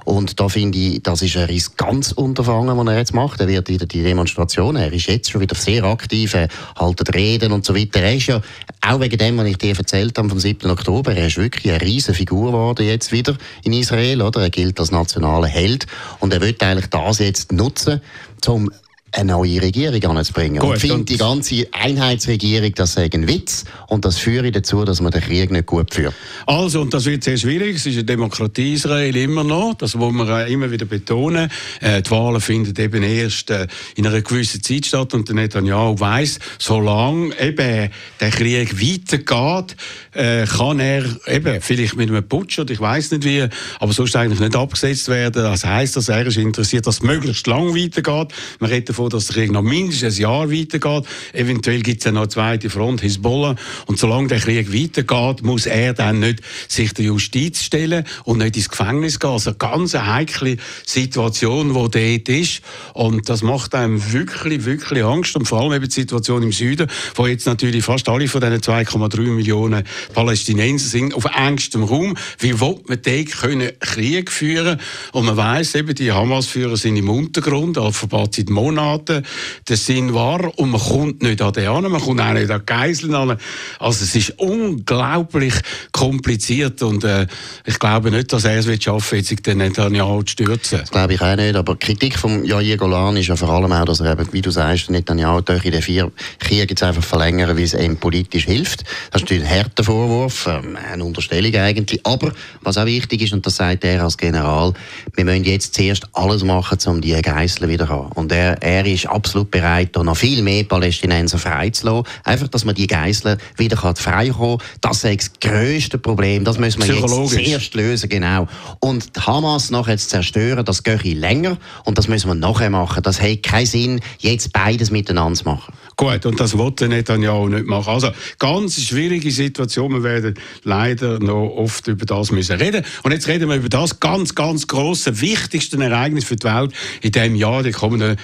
Und 0.08 0.40
da 0.40 0.48
finde 0.48 0.78
ich, 0.78 1.04
das 1.04 1.22
ist 1.22 1.36
ein 1.36 1.62
ganz 1.76 2.14
Unterfangen, 2.14 2.78
was 2.78 2.88
er 2.88 2.98
jetzt 2.98 3.14
macht. 3.14 3.42
Er 3.42 3.48
wird 3.50 3.68
wieder 3.68 3.86
die 3.86 4.04
Demonstration, 4.04 4.78
er 4.78 4.94
ist 4.94 5.08
jetzt 5.08 5.30
schon 5.30 5.42
wieder 5.42 5.56
sehr 5.56 5.84
aktiv, 5.84 6.34
er 6.34 6.48
haltet 6.78 7.14
Reden 7.14 7.52
und 7.52 7.66
so 7.66 7.76
weiter. 7.76 8.00
Er 8.00 8.16
ist 8.16 8.28
ja, 8.28 8.42
auch 8.80 9.02
wegen 9.02 9.18
dem, 9.18 9.38
was 9.38 9.48
ich 9.48 9.58
dir 9.58 9.78
erzählt 9.78 10.18
habe 10.18 10.30
vom 10.30 10.40
7. 10.40 10.72
Oktober, 10.72 11.14
er 11.14 11.28
ist 11.28 11.36
wirklich 11.36 11.74
eine 11.74 11.82
riesige 11.82 12.14
Figur 12.14 12.54
geworden 12.54 12.88
jetzt 12.88 13.12
wieder 13.12 13.36
in 13.66 13.74
Israel, 13.74 14.22
oder? 14.22 14.44
Er 14.44 14.50
gilt 14.50 14.80
als 14.80 14.92
nationaler 14.92 15.48
Held 15.48 15.88
und 16.20 16.34
er 16.34 16.40
wird 16.40 16.64
eigentlich 16.64 16.88
das 16.88 17.20
jetzt 17.20 17.52
nutzen, 17.52 18.00
um 18.48 18.72
eine 19.14 19.32
neue 19.32 19.62
Regierung 19.62 20.18
anzubringen. 20.18 20.60
Gut, 20.60 20.72
und 20.72 20.80
finde 20.80 21.06
die 21.06 21.18
ganze 21.18 21.68
Einheitsregierung, 21.72 22.74
das 22.76 22.94
sei 22.94 23.10
ein 23.12 23.28
Witz 23.28 23.64
und 23.88 24.06
das 24.06 24.18
führe 24.18 24.52
dazu, 24.52 24.84
dass 24.84 25.02
man 25.02 25.12
den 25.12 25.22
Krieg 25.22 25.50
nicht 25.50 25.66
gut 25.66 25.94
führt. 25.94 26.14
Also, 26.46 26.82
und 26.82 26.94
das 26.94 27.06
wird 27.06 27.24
sehr 27.24 27.38
schwierig, 27.38 27.78
es 27.78 27.86
ist 27.86 27.94
eine 27.94 28.04
Demokratie 28.04 28.74
Israel 28.74 29.16
immer 29.16 29.44
noch, 29.44 29.76
das 29.76 29.96
muss 29.96 30.14
man 30.14 30.48
immer 30.48 30.70
wieder 30.70 30.86
betonen. 30.86 31.50
Äh, 31.80 32.02
die 32.02 32.12
Wahlen 32.12 32.42
finden 32.42 32.80
eben 32.82 33.02
erst 33.02 33.50
äh, 33.50 33.68
in 33.96 34.06
einer 34.06 34.22
gewissen 34.22 34.62
Zeit 34.62 34.86
statt 34.86 35.14
und 35.14 35.28
der 35.28 35.36
Netanyahu 35.36 36.00
weiss, 36.00 36.40
solange 36.60 37.40
eben 37.40 37.90
der 38.20 38.30
Krieg 38.30 38.76
weitergeht, 38.82 39.78
äh, 40.14 40.46
kann 40.46 40.80
er 40.80 41.04
eben 41.28 41.62
vielleicht 41.62 41.96
mit 41.96 42.10
einem 42.10 42.28
Putsch 42.28 42.60
oder 42.60 42.74
ich 42.74 42.80
weiß 42.80 43.12
nicht 43.12 43.24
wie, 43.24 43.48
aber 43.80 43.94
sonst 43.94 44.16
eigentlich 44.16 44.40
nicht 44.40 44.56
abgesetzt 44.56 45.08
werden. 45.08 45.44
Das 45.44 45.64
heisst, 45.66 45.96
dass 45.96 46.10
er 46.10 46.26
ist 46.26 46.38
interessiert, 46.38 46.88
dass 46.88 46.96
es 46.96 47.04
möglichst 47.04 47.48
lang 47.48 47.74
weitergeht. 47.76 48.34
Man 48.60 48.70
davon, 48.98 49.10
dass 49.10 49.28
der 49.28 49.36
Krieg 49.36 49.52
noch 49.52 49.62
mindestens 49.62 50.16
ein 50.16 50.22
Jahr 50.22 50.52
weitergeht. 50.52 51.04
Eventuell 51.34 51.82
gibt 51.82 52.00
es 52.00 52.06
ja 52.06 52.12
noch 52.12 52.22
eine 52.22 52.30
zweite 52.30 52.70
Front, 52.70 53.02
Hisbollah. 53.02 53.56
Und 53.86 54.00
solange 54.00 54.28
der 54.28 54.40
Krieg 54.40 54.74
weitergeht, 54.74 55.44
muss 55.44 55.66
er 55.66 55.94
dann 55.94 56.20
nicht 56.20 56.42
sich 56.68 56.94
der 56.94 57.06
Justiz 57.06 57.62
stellen 57.62 58.06
und 58.24 58.40
nicht 58.40 58.58
ins 58.58 58.70
Gefängnis 58.70 59.20
gehen. 59.20 59.30
Also 59.30 59.52
eine 59.52 59.58
ganz 59.58 59.94
heikle 59.94 60.58
Situation, 60.86 61.70
die 61.70 62.24
dort 62.26 62.30
ist. 62.30 62.62
Und 62.94 63.30
das 63.30 63.44
macht 63.44 63.76
einem 63.76 64.14
wirklich, 64.14 64.66
wirklich 64.66 65.04
Angst. 65.04 65.36
Und 65.36 65.48
vor 65.48 65.62
allem 65.62 65.74
eben 65.74 65.86
die 65.86 65.94
Situation 65.94 66.44
im 66.44 66.52
Süden, 66.52 66.88
wo 67.16 67.28
jetzt 67.28 67.46
natürlich 67.46 67.84
fast 67.86 68.10
alle 68.10 68.28
von 68.28 68.42
diesen 68.42 68.62
2,3 68.62 69.22
Millionen 69.22 69.84
Palästinenser 70.14 70.88
sind 70.88 71.14
auf 71.14 71.26
engstem 71.26 71.84
Raum. 71.84 72.16
Wie 72.40 72.60
will 72.60 72.80
man 72.88 73.00
dort 73.02 73.32
können 73.32 73.72
Krieg 73.80 74.32
führen? 74.32 74.80
Und 75.12 75.26
man 75.26 75.38
weiß 75.38 75.76
eben, 75.76 75.94
die 75.94 76.12
Hamas-Führer 76.12 76.78
sind 76.78 76.96
im 76.96 77.10
Untergrund, 77.10 77.78
offenbar 77.78 78.28
seit 78.32 78.50
Monaten 78.50 78.87
Monaten 78.88 79.24
der 79.68 79.78
Sinn 79.78 80.14
war 80.14 80.58
und 80.58 80.72
man 80.72 80.82
kommt 80.82 81.22
nicht 81.22 81.42
an 81.42 81.54
den 81.54 81.68
an, 81.68 81.84
man 81.84 82.02
kommt 82.02 82.22
auch 82.22 82.34
nicht 82.34 82.50
an 82.50 82.62
Geiseln 82.66 83.16
an. 83.16 83.38
Also 83.80 84.04
es 84.04 84.16
ist 84.16 84.34
unglaublich 84.38 85.54
kompliziert 85.92 86.82
und 86.82 87.04
äh, 87.04 87.28
ich 87.66 87.80
glaube 87.80 88.12
nicht, 88.12 88.32
dass 88.32 88.46
er 88.46 88.58
es 88.58 88.68
wird 88.68 88.84
schaffen, 88.84 89.18
jetzt 89.18 89.46
den 89.46 89.58
Netanyahu 89.58 90.24
zu 90.24 90.34
stürzen. 90.34 90.80
Das 90.80 90.92
glaube 90.92 91.14
ich 91.14 91.22
auch 91.22 91.36
nicht, 91.36 91.56
aber 91.56 91.76
die 91.76 91.86
Kritik 91.86 92.18
von 92.18 92.46
Jair 92.46 92.78
Golan 92.78 93.18
ist 93.18 93.28
ja 93.28 93.36
vor 93.36 93.50
allem 93.50 93.72
auch, 93.72 93.86
dass 93.86 94.00
er 94.00 94.12
eben, 94.12 94.28
wie 94.32 94.42
du 94.42 94.52
sagst, 94.52 94.90
Netanyahu 94.90 95.42
durch 95.42 95.66
in 95.66 95.72
den 95.72 95.82
vier 95.82 96.12
Kriegen 96.40 96.68
jetzt 96.70 96.84
einfach 96.84 97.04
verlängern, 97.04 97.56
weil 97.56 97.64
es 97.64 97.74
ihm 97.74 97.98
politisch 97.98 98.46
hilft. 98.46 98.82
Das 99.12 99.22
ist 99.22 99.24
natürlich 99.24 99.44
ein 99.44 99.60
harter 99.60 99.84
Vorwurf, 99.84 100.48
ähm, 100.48 100.78
eine 100.92 101.04
Unterstellung 101.04 101.54
eigentlich, 101.56 102.06
aber 102.06 102.32
was 102.62 102.78
auch 102.78 102.86
wichtig 102.86 103.22
ist, 103.22 103.34
und 103.34 103.46
das 103.46 103.58
sagt 103.58 103.84
er 103.84 104.04
als 104.04 104.18
General, 104.18 104.74
wir 105.16 105.26
müssen 105.26 105.44
jetzt 105.44 105.74
zuerst 105.74 106.08
alles 106.14 106.44
machen, 106.44 106.78
um 106.88 107.02
die 107.02 107.20
Geiseln 107.22 107.70
wieder 107.70 107.88
zu 107.88 107.94
haben. 107.94 108.12
Und 108.14 108.32
er, 108.32 108.62
er 108.62 108.77
er 108.78 108.86
ist 108.86 109.08
absolut 109.08 109.50
bereit, 109.50 109.96
noch 109.96 110.16
viel 110.16 110.44
mehr 110.44 110.64
Palästinenser 110.64 111.40
freizulassen. 111.40 112.06
Einfach, 112.24 112.48
dass 112.48 112.64
man 112.64 112.76
die 112.76 112.86
Geiseln 112.86 113.40
wieder 113.56 113.76
freikommen 113.78 114.60
kann. 114.60 114.68
Das 114.82 115.04
ist 115.04 115.32
das 115.32 115.40
grösste 115.40 115.98
Problem. 115.98 116.44
Das 116.44 116.60
müssen 116.60 116.84
wir 116.84 116.96
jetzt 116.96 117.34
zuerst 117.34 117.74
lösen, 117.74 118.08
genau. 118.08 118.48
Und 118.80 119.10
Hamas 119.26 119.72
nachher 119.72 119.98
zu 119.98 120.10
zerstören, 120.10 120.64
das 120.64 120.84
geht 120.84 121.04
länger. 121.04 121.58
Und 121.86 121.98
das 121.98 122.08
müssen 122.08 122.28
wir 122.28 122.36
nachher 122.36 122.70
machen. 122.70 123.02
Das 123.02 123.20
hat 123.20 123.42
keinen 123.42 123.66
Sinn, 123.66 124.00
jetzt 124.20 124.54
beides 124.54 124.92
miteinander 124.92 125.40
zu 125.40 125.46
machen. 125.46 125.74
Gut, 125.96 126.28
und 126.28 126.40
das 126.40 126.56
wollte 126.56 126.88
Netanyahu 126.88 127.50
nicht 127.50 127.66
machen. 127.66 127.92
Also, 127.92 128.12
ganz 128.38 128.80
schwierige 128.80 129.32
Situation. 129.32 129.92
Wir 129.92 130.04
werden 130.04 130.36
leider 130.64 131.18
noch 131.18 131.50
oft 131.50 131.88
über 131.88 132.06
das 132.06 132.32
müssen 132.32 132.58
reden. 132.58 132.86
Und 133.02 133.12
jetzt 133.12 133.28
reden 133.28 133.50
wir 133.50 133.56
über 133.56 133.70
das 133.70 134.00
ganz, 134.00 134.36
ganz 134.36 134.68
große, 134.68 135.20
wichtigste 135.22 135.82
Ereignis 135.82 136.26
für 136.26 136.36
die 136.36 136.46
Welt 136.46 136.72
in 137.02 137.12
diesem 137.12 137.36
Jahr, 137.36 137.64
die 137.64 137.72
kommenden 137.72 138.18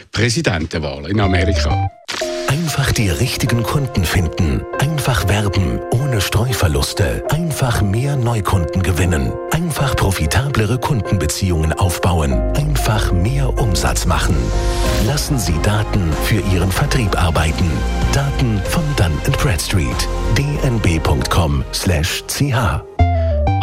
Präsidentenwahlen 0.44 1.06
in 1.06 1.22
Amerika. 1.22 1.90
Einfach 2.50 2.92
die 2.92 3.10
richtigen 3.10 3.64
Kunden 3.64 4.04
finden. 4.04 4.62
Einfach 4.80 5.28
werben, 5.30 5.80
ohne 5.92 6.20
Streuverluste. 6.20 7.24
Einfach 7.30 7.82
mehr 7.82 8.18
Neukunden 8.18 8.84
gewinnen. 8.84 9.32
Einfach 9.52 9.96
profitablere 9.96 10.78
Kundenbeziehungen 10.80 11.72
aufbauen. 11.74 12.34
Einfach 12.56 13.14
mehr 13.14 13.58
Umsatz 13.58 14.06
machen. 14.06 14.36
Lassen 15.08 15.40
Sie 15.40 15.58
Daten 15.64 16.12
für 16.26 16.42
Ihren 16.54 16.72
Vertrieb 16.72 17.18
arbeiten. 17.20 17.72
Daten 18.12 18.62
von 18.66 18.84
Dun 18.98 19.18
Bradstreet. 19.38 20.08
dnb.com/ch 20.38 21.74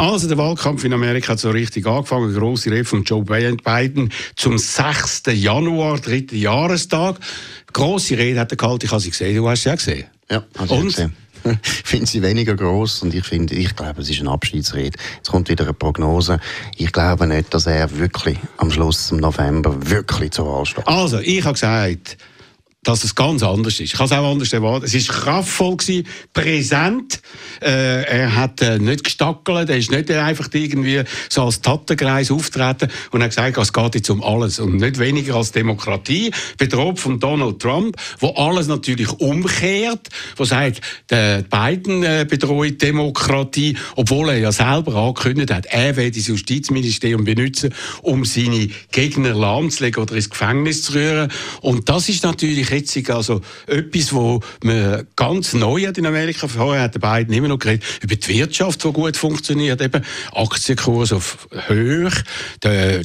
also 0.01 0.29
der 0.29 0.39
Wahlkampf 0.39 0.85
in 0.85 0.93
Amerika 0.93 1.33
hat 1.33 1.41
so 1.41 1.51
richtig 1.51 1.87
angefangen. 1.87 2.35
Grosse 2.35 2.71
Rede 2.71 2.85
von 2.85 3.05
Joe 3.05 3.23
Biden 3.23 4.11
zum 4.37 4.59
6. 4.59 5.23
Januar, 5.33 5.99
dritten 5.99 6.37
Jahrestag. 6.37 7.19
Grosse 7.73 8.17
Rede 8.17 8.41
hat 8.41 8.51
er 8.51 8.57
gehalten. 8.57 8.87
Ich 8.87 8.91
habe 8.91 9.01
sie 9.01 9.11
gesehen. 9.11 9.37
Du 9.37 9.49
hast 9.49 9.63
sie 9.63 9.69
ja 9.69 9.75
gesehen. 9.75 10.05
Ja, 10.31 10.45
also 10.59 10.75
und? 10.75 10.87
Gesehen. 10.87 11.15
Ich 11.45 11.83
finde 11.85 12.07
sie 12.07 12.23
weniger 12.23 12.55
groß 12.55 13.03
und 13.03 13.15
ich 13.15 13.25
finde, 13.25 13.55
ich 13.55 13.75
glaube, 13.75 14.03
es 14.03 14.11
ist 14.11 14.21
eine 14.21 14.31
Abschiedsrede. 14.31 14.99
Jetzt 15.17 15.31
kommt 15.31 15.49
wieder 15.49 15.65
eine 15.65 15.73
Prognose. 15.73 16.39
Ich 16.77 16.93
glaube 16.93 17.27
nicht, 17.27 17.55
dass 17.55 17.67
er 17.67 17.99
wirklich 17.99 18.39
am 18.59 18.71
Schluss 18.71 19.11
im 19.11 19.19
November 19.19 19.75
wirklich 19.89 20.33
zur 20.33 20.47
Wahl 20.47 20.67
steht. 20.67 20.87
Also, 20.87 21.19
ich 21.19 21.43
habe 21.45 21.55
gesagt, 21.55 22.19
dass 22.83 23.05
es 23.05 23.15
ganz 23.15 23.43
anders 23.43 23.75
ist. 23.75 23.93
Ich 23.93 23.95
habe 23.95 24.05
es 24.05 24.13
auch 24.13 24.31
anders 24.31 24.53
erwartet. 24.55 24.93
Es 24.95 25.09
war 25.09 25.17
kraftvoll, 25.17 25.77
gewesen, 25.77 26.07
präsent. 26.33 27.21
Äh, 27.61 28.05
er 28.05 28.37
hat 28.37 28.63
äh, 28.63 28.79
nicht 28.79 29.05
gestackelt, 29.05 29.69
er 29.69 29.77
ist 29.77 29.91
nicht 29.91 30.11
einfach 30.11 30.49
irgendwie 30.55 31.03
so 31.29 31.45
als 31.45 31.61
Tattenkreis 31.61 32.31
auftreten 32.31 32.89
und 33.11 33.23
hat 33.23 33.31
gesagt, 33.31 33.59
es 33.59 33.73
geht 33.73 33.95
jetzt 33.97 34.09
um 34.09 34.23
alles 34.23 34.59
und 34.59 34.77
nicht 34.77 34.99
weniger 34.99 35.35
als 35.35 35.53
Demokratie, 35.53 36.31
bedroht 36.57 36.99
von 36.99 37.21
Donald 37.21 37.61
Trump, 37.61 37.97
wo 38.19 38.31
alles 38.31 38.67
natürlich 38.67 39.11
umkehrt, 39.11 40.09
wo 40.37 40.45
sagt, 40.45 40.81
der 41.11 41.43
Biden 41.43 42.03
äh, 42.03 42.27
bedroht 42.29 42.81
Demokratie, 42.81 43.77
obwohl 43.97 44.31
er 44.31 44.39
ja 44.39 44.53
selber 44.53 44.95
angekündigt 44.95 45.53
hat, 45.53 45.67
er 45.67 45.97
will 45.97 46.11
das 46.11 46.29
Justizministerium 46.29 47.25
benutzen, 47.25 47.75
um 48.01 48.25
seine 48.25 48.71
Gegner 48.91 49.35
lahmzulegen 49.35 50.03
oder 50.03 50.15
ins 50.15 50.31
Gefängnis 50.31 50.83
zu 50.83 50.95
rühren. 50.95 51.31
Und 51.61 51.89
das 51.91 52.09
ist 52.09 52.23
natürlich 52.23 52.70
jetzt 52.71 53.11
also 53.11 53.41
etwas, 53.67 54.13
wo 54.13 54.41
man 54.63 55.07
ganz 55.17 55.53
neu 55.53 55.87
hat 55.87 55.99
in 55.99 56.07
Amerika. 56.07 56.49
Vorher 56.49 56.83
hat 56.83 56.95
der 56.95 57.01
Biden 57.01 57.35
immer 57.35 57.49
noch 57.49 57.59
geredet 57.59 57.85
über 58.03 58.17
die 58.17 58.29
Wirtschaft, 58.29 58.85
die 58.85 58.93
gut 58.93 59.17
funktioniert, 59.17 59.81
eben 59.81 60.05
Aktienkurs 60.33 61.13
auf 61.13 61.49
hoch, 61.69 62.13
der 62.63 63.03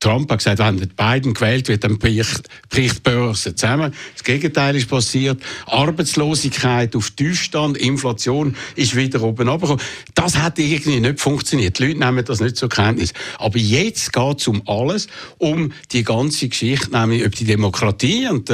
Trump 0.00 0.30
hat 0.30 0.38
gesagt, 0.38 0.58
wenn 0.60 0.78
Biden 0.78 1.34
gewählt 1.34 1.68
wird, 1.68 1.84
dann 1.84 1.98
bricht, 1.98 2.48
bricht 2.70 3.02
Börse 3.02 3.54
zusammen. 3.54 3.92
Das 4.14 4.24
Gegenteil 4.24 4.74
ist 4.74 4.88
passiert. 4.88 5.42
Arbeitslosigkeit 5.66 6.96
auf 6.96 7.10
Tiefstand, 7.10 7.76
Inflation 7.76 8.56
ist 8.76 8.96
wieder 8.96 9.22
oben 9.22 9.46
runtergekommen. 9.46 9.84
Das 10.14 10.38
hat 10.38 10.58
irgendwie 10.58 11.00
nicht 11.00 11.20
funktioniert. 11.20 11.78
Die 11.78 11.88
Leute 11.88 11.98
nehmen 11.98 12.24
das 12.24 12.40
nicht 12.40 12.56
zur 12.56 12.70
Kenntnis. 12.70 13.12
Aber 13.38 13.58
jetzt 13.58 14.10
geht 14.10 14.40
es 14.40 14.48
um 14.48 14.62
alles, 14.66 15.06
um 15.36 15.70
die 15.92 16.02
ganze 16.02 16.48
Geschichte, 16.48 16.90
nämlich 16.90 17.20
über 17.20 17.36
die 17.36 17.44
Demokratie. 17.44 18.26
Und 18.26 18.50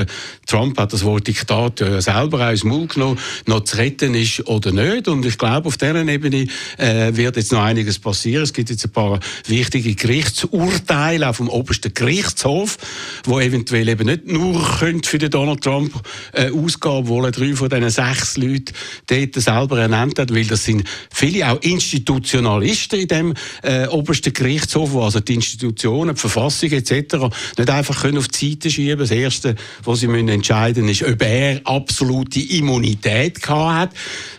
Trump 0.46 0.76
hat 0.80 0.92
das 0.92 1.04
Wort 1.04 1.28
Diktat 1.28 1.78
ja 1.78 2.00
selber 2.00 2.50
aus 2.50 2.60
dem 2.60 2.70
Mund 2.70 2.94
genommen, 2.94 3.20
noch 3.46 3.62
zu 3.62 3.76
retten 3.76 4.16
ist 4.16 4.44
oder 4.48 4.72
nicht. 4.72 5.06
Und 5.06 5.24
ich 5.24 5.38
glaube, 5.38 5.68
auf 5.68 5.76
dieser 5.76 6.06
Ebene 6.06 6.48
äh, 6.76 7.14
wird 7.14 7.36
jetzt 7.36 7.52
noch 7.52 7.62
einiges 7.62 8.00
passieren. 8.00 8.42
Es 8.42 8.52
gibt 8.52 8.68
jetzt 8.70 8.84
ein 8.84 8.90
paar 8.90 9.20
wichtige 9.46 9.94
Gerichtsurteile 9.94 11.35
vom 11.36 11.48
obersten 11.48 11.94
Gerichtshof, 11.94 12.78
wo 13.24 13.40
eventuell 13.40 13.88
eben 13.88 14.06
nicht 14.06 14.26
nur 14.26 14.64
für 14.64 15.18
den 15.18 15.30
Donald 15.30 15.62
Trump 15.62 15.92
äh, 16.32 16.50
ausgehen, 16.50 16.96
obwohl 16.96 17.26
er 17.26 17.30
drei 17.30 17.54
von 17.54 17.68
diesen 17.68 17.90
sechs 17.90 18.36
Leuten 18.36 18.72
dort 19.06 19.34
selber 19.34 19.80
ernannt 19.80 20.18
hat, 20.18 20.34
weil 20.34 20.44
das 20.44 20.64
sind 20.64 20.84
viele 21.12 21.50
auch 21.50 21.60
Institutionalisten 21.62 23.00
in 23.00 23.08
dem 23.08 23.34
äh, 23.62 23.86
obersten 23.88 24.32
Gerichtshof, 24.32 24.92
wo 24.92 25.02
also 25.02 25.20
die 25.20 25.34
Institutionen, 25.34 26.14
die 26.14 26.20
Verfassung 26.20 26.70
etc. 26.70 27.16
nicht 27.58 27.70
einfach 27.70 28.02
können 28.02 28.18
auf 28.18 28.28
die 28.28 28.50
Seite 28.50 28.70
schieben. 28.70 28.98
Das 28.98 29.10
Erste, 29.10 29.54
was 29.84 30.00
sie 30.00 30.08
müssen 30.08 30.28
entscheiden 30.28 30.88
ist, 30.88 31.02
ob 31.02 31.22
er 31.22 31.60
absolute 31.64 32.40
Immunität 32.40 33.42
gehabt 33.42 33.76
hat 33.76 33.90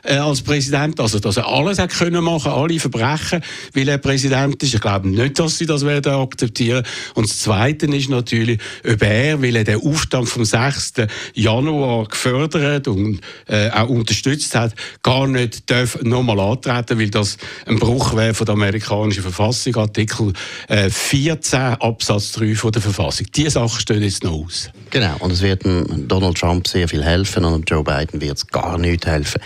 äh, 0.03 0.15
als 0.15 0.41
Präsident, 0.41 0.99
also 0.99 1.19
dass 1.19 1.37
er 1.37 1.47
alles 1.47 1.79
hat 1.79 1.91
können 1.91 2.23
machen, 2.23 2.51
alle 2.51 2.79
Verbrechen, 2.79 3.41
weil 3.73 3.87
er 3.87 3.97
Präsident 3.97 4.61
ist. 4.63 4.73
Ich 4.73 4.81
glaube 4.81 5.09
nicht, 5.09 5.39
dass 5.39 5.57
sie 5.57 5.65
das 5.65 5.85
werden 5.85 6.13
akzeptieren. 6.13 6.83
Und 7.13 7.29
das 7.29 7.39
Zweite 7.39 7.85
ist 7.87 8.09
natürlich, 8.09 8.59
ob 8.85 9.01
er, 9.03 9.41
weil 9.41 9.55
er 9.55 9.63
den 9.63 9.81
Aufstand 9.81 10.29
vom 10.29 10.45
6. 10.45 10.93
Januar 11.33 12.05
gefördert 12.05 12.87
und 12.87 13.21
äh, 13.47 13.69
auch 13.69 13.89
unterstützt 13.89 14.55
hat, 14.55 14.73
gar 15.03 15.27
nicht 15.27 15.69
darf 15.69 16.01
nochmal 16.01 16.39
antreten, 16.39 16.99
weil 16.99 17.09
das 17.09 17.37
ein 17.65 17.77
Bruch 17.77 18.15
wäre 18.15 18.33
von 18.33 18.45
der 18.45 18.53
amerikanischen 18.53 19.23
Verfassung, 19.23 19.75
Artikel 19.75 20.33
äh, 20.67 20.89
14 20.89 21.59
Absatz 21.59 22.31
3 22.33 22.55
von 22.55 22.71
der 22.71 22.81
Verfassung. 22.81 23.27
Diese 23.35 23.51
Sachen 23.51 23.79
stehen 23.79 24.03
jetzt 24.03 24.23
noch 24.23 24.45
aus. 24.45 24.69
Genau, 24.89 25.15
und 25.19 25.31
es 25.31 25.41
wird 25.41 25.63
Donald 25.65 26.37
Trump 26.37 26.67
sehr 26.67 26.87
viel 26.87 27.03
helfen 27.03 27.43
und 27.45 27.69
Joe 27.69 27.83
Biden 27.83 28.21
wird 28.21 28.37
es 28.37 28.47
gar 28.47 28.77
nicht 28.77 29.05
helfen. 29.05 29.41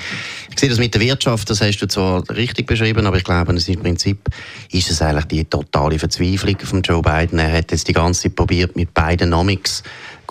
Ich 0.54 0.60
sehe 0.60 0.70
das 0.70 0.80
mit 0.80 0.94
der 0.94 1.02
Wirtschaft, 1.02 1.50
das 1.50 1.62
hast 1.62 1.80
du 1.80 1.88
zwar 1.88 2.30
richtig 2.30 2.68
beschrieben, 2.68 3.08
aber 3.08 3.18
ich 3.18 3.24
glaube, 3.24 3.54
im 3.54 3.80
Prinzip 3.80 4.20
ist 4.72 4.92
es 4.92 5.02
eigentlich 5.02 5.26
die 5.26 5.46
totale 5.46 5.98
Verzweiflung 5.98 6.60
von 6.60 6.82
Joe 6.82 7.02
Biden. 7.02 7.40
Er 7.40 7.52
hat 7.52 7.72
jetzt 7.72 7.88
die 7.88 7.94
ganze 7.94 8.24
Zeit 8.24 8.36
probiert, 8.36 8.76
mit 8.76 8.94
beiden 8.94 9.30
Nomics 9.30 9.82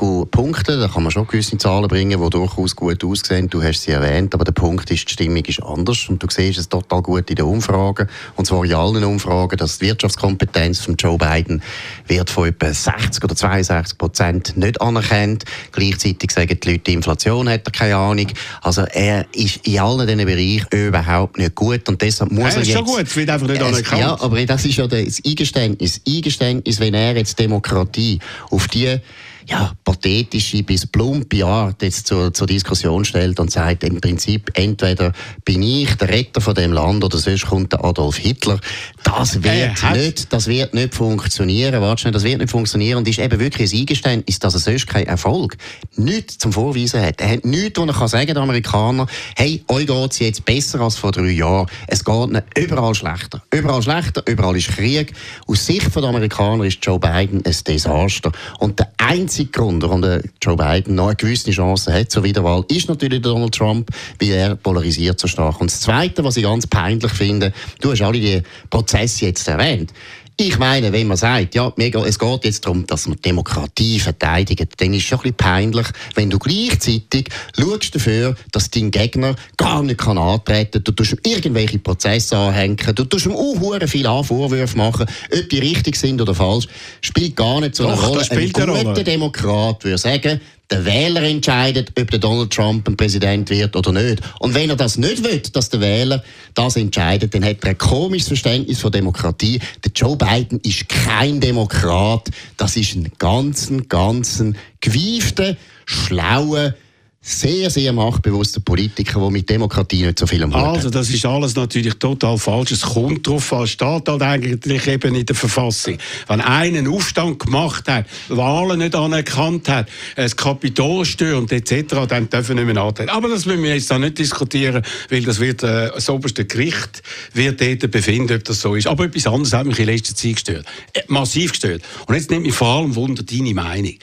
gut 0.01 0.31
punkten. 0.31 0.81
Da 0.81 0.89
kann 0.89 1.03
man 1.03 1.13
schon 1.13 1.27
gewisse 1.27 1.59
Zahlen 1.59 1.87
bringen, 1.87 2.19
die 2.19 2.31
durchaus 2.31 2.75
gut 2.75 3.05
aussehen. 3.05 3.51
Du 3.51 3.63
hast 3.63 3.83
sie 3.83 3.91
erwähnt, 3.91 4.33
aber 4.33 4.45
der 4.45 4.53
Punkt 4.53 4.91
ist, 4.91 5.07
die 5.07 5.13
Stimmung 5.13 5.45
ist 5.45 5.63
anders. 5.63 6.09
Und 6.09 6.23
du 6.23 6.27
siehst 6.31 6.59
es 6.59 6.71
total 6.71 7.03
gut 7.03 7.29
in 7.29 7.37
den 7.37 7.45
Umfragen. 7.45 8.09
Und 8.35 8.47
zwar 8.47 8.65
in 8.65 8.73
allen 8.73 9.05
Umfragen, 9.05 9.59
dass 9.59 9.79
die 9.79 9.87
Wirtschaftskompetenz 9.87 10.81
von 10.81 10.97
Joe 10.97 11.19
Biden 11.19 11.63
wird 12.07 12.31
von 12.31 12.49
etwa 12.49 12.73
60 12.73 13.23
oder 13.23 13.37
62 13.37 13.99
Prozent 13.99 14.57
nicht 14.57 14.81
anerkannt. 14.81 15.45
Gleichzeitig 15.71 16.31
sagen 16.31 16.59
die 16.59 16.71
Leute, 16.71 16.85
die 16.85 16.95
Inflation 16.95 17.51
hat 17.51 17.67
er 17.67 17.73
keine 17.73 17.97
Ahnung. 17.97 18.29
Also 18.63 18.83
er 18.83 19.27
ist 19.35 19.67
in 19.67 19.81
allen 19.81 20.07
diesen 20.07 20.25
Bereichen 20.25 20.89
überhaupt 20.89 21.37
nicht 21.37 21.55
gut. 21.55 21.87
Und 21.91 22.01
deshalb 22.01 22.33
muss 22.33 22.55
er, 22.55 22.63
er 22.63 22.63
jetzt... 22.63 22.73
schon 22.73 22.87
gut, 22.87 23.17
wird 23.17 23.29
einfach 23.29 23.49
nicht 23.49 23.63
anerkannt. 23.63 24.01
Ja, 24.01 24.19
aber 24.19 24.47
das 24.47 24.65
ist 24.65 24.77
ja 24.77 24.87
das 24.87 25.21
Eingeständnis. 25.27 26.01
Eingeständnis, 26.09 26.81
wenn 26.81 26.95
er 26.95 27.17
jetzt 27.17 27.39
Demokratie 27.39 28.19
auf 28.51 28.67
die 28.69 28.99
ja, 29.47 29.73
pathetische 29.85 30.63
bis 30.63 30.87
plumpe 30.87 31.45
Art 31.45 31.83
jetzt 31.83 32.07
zur, 32.07 32.33
zur 32.33 32.47
Diskussion 32.47 33.05
stellt 33.05 33.41
und 33.41 33.51
sagt, 33.51 33.85
im 33.85 34.01
Prinzip, 34.01 34.51
entweder 34.55 35.13
bin 35.45 35.63
ich 35.63 35.95
der 35.95 36.09
Retter 36.09 36.41
von 36.41 36.55
dem 36.55 36.73
Land 36.73 37.03
oder 37.05 37.19
sonst 37.19 37.47
kommt 37.47 37.73
der 37.73 37.85
Adolf 37.85 38.17
Hitler. 38.17 38.61
Das 39.03 39.43
wird, 39.43 39.83
äh, 39.83 39.97
nicht, 39.97 40.33
das 40.33 40.47
wird 40.47 40.75
nicht 40.75 40.95
funktionieren. 40.95 41.81
Warte 41.81 42.03
schnell, 42.03 42.13
das 42.13 42.25
wird 42.25 42.39
nicht 42.39 42.51
funktionieren 42.51 42.99
und 42.99 43.09
ist 43.09 43.19
eben 43.19 43.39
wirklich 43.41 43.73
ein 43.73 43.81
Eingeständnis, 43.81 44.39
dass 44.39 44.55
er 44.55 44.61
sonst 44.61 44.87
keinen 44.87 45.07
Erfolg, 45.07 45.57
nichts 45.97 46.39
zum 46.39 46.53
Vorweisen 46.53 47.01
hat. 47.01 47.21
Er 47.21 47.31
hat 47.31 47.45
nichts, 47.45 47.79
wo 47.79 47.85
er 47.85 47.93
kann 47.93 48.09
sagen, 48.09 48.35
der 48.35 48.43
Amerikaner, 48.43 49.07
hey, 49.37 49.65
euch 49.69 49.87
geht 49.87 50.13
es 50.13 50.19
jetzt 50.19 50.45
besser 50.45 50.81
als 50.81 50.97
vor 50.97 51.13
drei 51.13 51.31
Jahren. 51.31 51.67
Es 51.87 52.05
geht 52.05 52.29
ihnen 52.29 52.43
überall 52.57 52.95
schlechter. 52.95 53.43
Überall 53.53 53.83
schlechter, 53.83 54.23
überall 54.27 54.57
ist 54.57 54.69
Krieg. 54.69 55.13
Aus 55.47 55.67
Sicht 55.67 55.95
der 55.95 56.05
Amerikaner 56.05 56.65
ist 56.65 56.79
Joe 56.85 56.99
Biden 56.99 57.45
ein 57.45 57.57
Desaster. 57.67 58.33
Und 58.59 58.79
der 58.79 58.93
einzige 58.99 59.30
Grund, 59.53 59.83
warum 59.83 60.03
Joe 60.43 60.57
Biden 60.57 60.95
noch 60.95 61.09
eine 61.09 61.17
gewisse 61.17 61.51
Chance 61.51 61.93
hat 61.93 62.11
zur 62.11 62.25
Wiederwahl, 62.25 62.65
ist 62.69 62.89
natürlich 62.89 63.23
Donald 63.23 63.55
Trump, 63.55 63.91
weil 64.21 64.31
er 64.31 64.57
polarisiert 64.57 65.19
so 65.21 65.29
stark. 65.29 65.61
Und 65.61 65.71
das 65.71 65.81
Zweite, 65.81 66.25
was 66.25 66.37
ich 66.37 66.43
ganz 66.43 66.67
peinlich 66.67 67.13
finde, 67.13 67.53
du 67.81 67.93
hast 67.93 68.03
alle 68.03 68.19
die 68.19 68.43
Prozesse 68.69 69.27
jetzt 69.27 69.47
erwähnt. 69.49 69.93
Ich 70.43 70.59
meine, 70.59 70.91
wenn 70.91 71.07
man 71.07 71.19
sagt, 71.19 71.55
ja, 71.55 71.71
es 71.77 72.19
geht 72.19 72.45
jetzt 72.45 72.65
darum, 72.65 72.87
dass 72.87 73.07
man 73.07 73.21
Demokratie 73.21 74.01
verteidigt, 74.01 74.73
dann 74.79 74.95
ist 74.95 75.03
es 75.03 75.09
schon 75.09 75.19
ein 75.19 75.23
bisschen 75.25 75.37
peinlich, 75.37 75.87
wenn 76.15 76.31
du 76.31 76.39
gleichzeitig 76.39 77.29
schaust 77.55 77.95
dafür, 77.95 78.35
dass 78.51 78.71
dein 78.71 78.91
Gegner 78.91 79.35
gar 79.59 79.83
nicht 79.83 79.99
kann 79.99 80.17
antreten 80.17 80.71
kann. 80.73 80.85
Du 80.85 80.93
tust 80.93 81.13
ihm 81.13 81.19
irgendwelche 81.27 81.79
Prozesse 81.79 82.39
anhängen, 82.39 82.79
du 82.95 83.05
tust 83.05 83.27
ihm 83.27 83.33
auch 83.33 83.87
viele 83.87 84.25
Vorwürfe 84.25 84.79
machen, 84.79 85.05
ob 85.31 85.51
die 85.51 85.59
richtig 85.59 85.97
sind 85.97 86.23
oder 86.23 86.35
falsch. 86.35 86.69
Spielt 87.03 87.37
gar 87.37 87.61
nicht 87.61 87.75
so 87.75 87.87
eine 87.87 87.97
Doch, 87.97 88.09
Rolle. 88.09 88.27
Ein 88.31 88.85
guter 88.87 89.05
Demokrat 89.05 89.85
würde 89.85 89.99
sagen, 89.99 90.41
der 90.71 90.85
Wähler 90.85 91.23
entscheidet, 91.23 91.93
ob 91.99 92.11
der 92.11 92.21
Donald 92.21 92.53
Trump 92.53 92.89
ein 92.89 92.97
Präsident 92.97 93.51
wird 93.51 93.75
oder 93.75 93.93
nicht. 93.93 94.21
Und 94.39 94.55
wenn 94.55 94.71
er 94.71 94.77
das 94.77 94.97
nicht 94.97 95.25
will, 95.25 95.41
dass 95.53 95.69
der 95.69 95.81
Wähler 95.81 96.23
das 96.55 96.77
entscheidet, 96.77 97.35
dann 97.35 97.45
hat 97.45 97.59
er 97.63 97.71
ein 97.71 97.79
komisches 97.79 98.29
Verständnis 98.29 98.81
von 98.81 98.93
Demokratie. 98.93 99.61
Der 99.85 99.93
Joe 99.93 100.17
Biden 100.17 100.61
ist 100.61 100.89
kein 100.89 101.41
Demokrat. 101.41 102.31
Das 102.57 102.77
ist 102.77 102.95
ein 102.95 103.11
ganz, 103.19 103.73
ganz 103.89 104.43
gewiefter, 104.81 105.57
schlauer, 105.87 106.75
sehr, 107.23 107.69
sehr 107.69 107.93
machtbewusster 107.93 108.61
Politiker, 108.61 109.21
der 109.21 109.31
mit 109.31 109.51
Demokratie 109.51 110.07
nicht 110.07 110.19
so 110.19 110.27
viel 110.27 110.43
am 110.43 110.55
Hut 110.55 110.63
Also, 110.63 110.89
das 110.89 111.11
ist 111.11 111.27
alles 111.27 111.55
natürlich 111.55 111.95
total 111.97 112.39
falsch. 112.39 112.73
Es 112.73 112.81
kommt 112.81 113.27
darauf 113.27 113.53
an, 113.53 113.67
steht 113.67 114.09
halt 114.09 114.23
eigentlich 114.23 114.87
eben 114.87 115.15
in 115.15 115.27
der 115.27 115.37
Verfassung. 115.37 115.99
Wenn 116.29 116.41
einen 116.41 116.89
Aufstand 116.89 117.39
gemacht 117.39 117.89
hat, 117.89 118.07
Wahlen 118.31 118.79
nicht 118.79 118.95
anerkannt 118.95 119.69
hat, 119.69 119.91
das 120.17 120.35
Kapitol 120.35 121.05
stürmt 121.05 121.53
etc., 121.53 122.07
dann 122.09 122.31
dürfen 122.31 122.57
wir 122.57 122.65
nicht 122.65 122.75
mehr 122.75 122.83
antreten. 122.83 123.11
Aber 123.11 123.29
das 123.29 123.45
müssen 123.45 123.65
wir 123.65 123.75
jetzt 123.75 123.93
auch 123.93 123.99
nicht 123.99 124.19
diskutieren, 124.19 124.83
weil 125.11 125.23
das 125.23 125.41
wird, 125.41 125.63
äh, 125.63 125.91
das 125.93 126.09
oberste 126.09 126.47
Gericht 126.47 127.03
wird 127.35 127.61
dort 127.61 127.91
befinden, 127.91 128.37
ob 128.37 128.45
das 128.45 128.63
so 128.63 128.75
ist. 128.75 128.87
Aber 128.87 129.05
etwas 129.05 129.27
anderes 129.27 129.53
hat 129.53 129.67
mich 129.67 129.79
in 129.79 129.87
letzter 129.87 130.15
Zeit 130.15 130.37
gestört. 130.37 130.65
Äh, 130.95 131.03
massiv 131.09 131.51
gestört. 131.51 131.83
Und 132.07 132.15
jetzt 132.15 132.31
nimmt 132.31 132.47
mich 132.47 132.55
vor 132.55 132.69
allem 132.69 132.95
Wunder 132.95 133.23
deine 133.23 133.53
Meinung. 133.53 133.95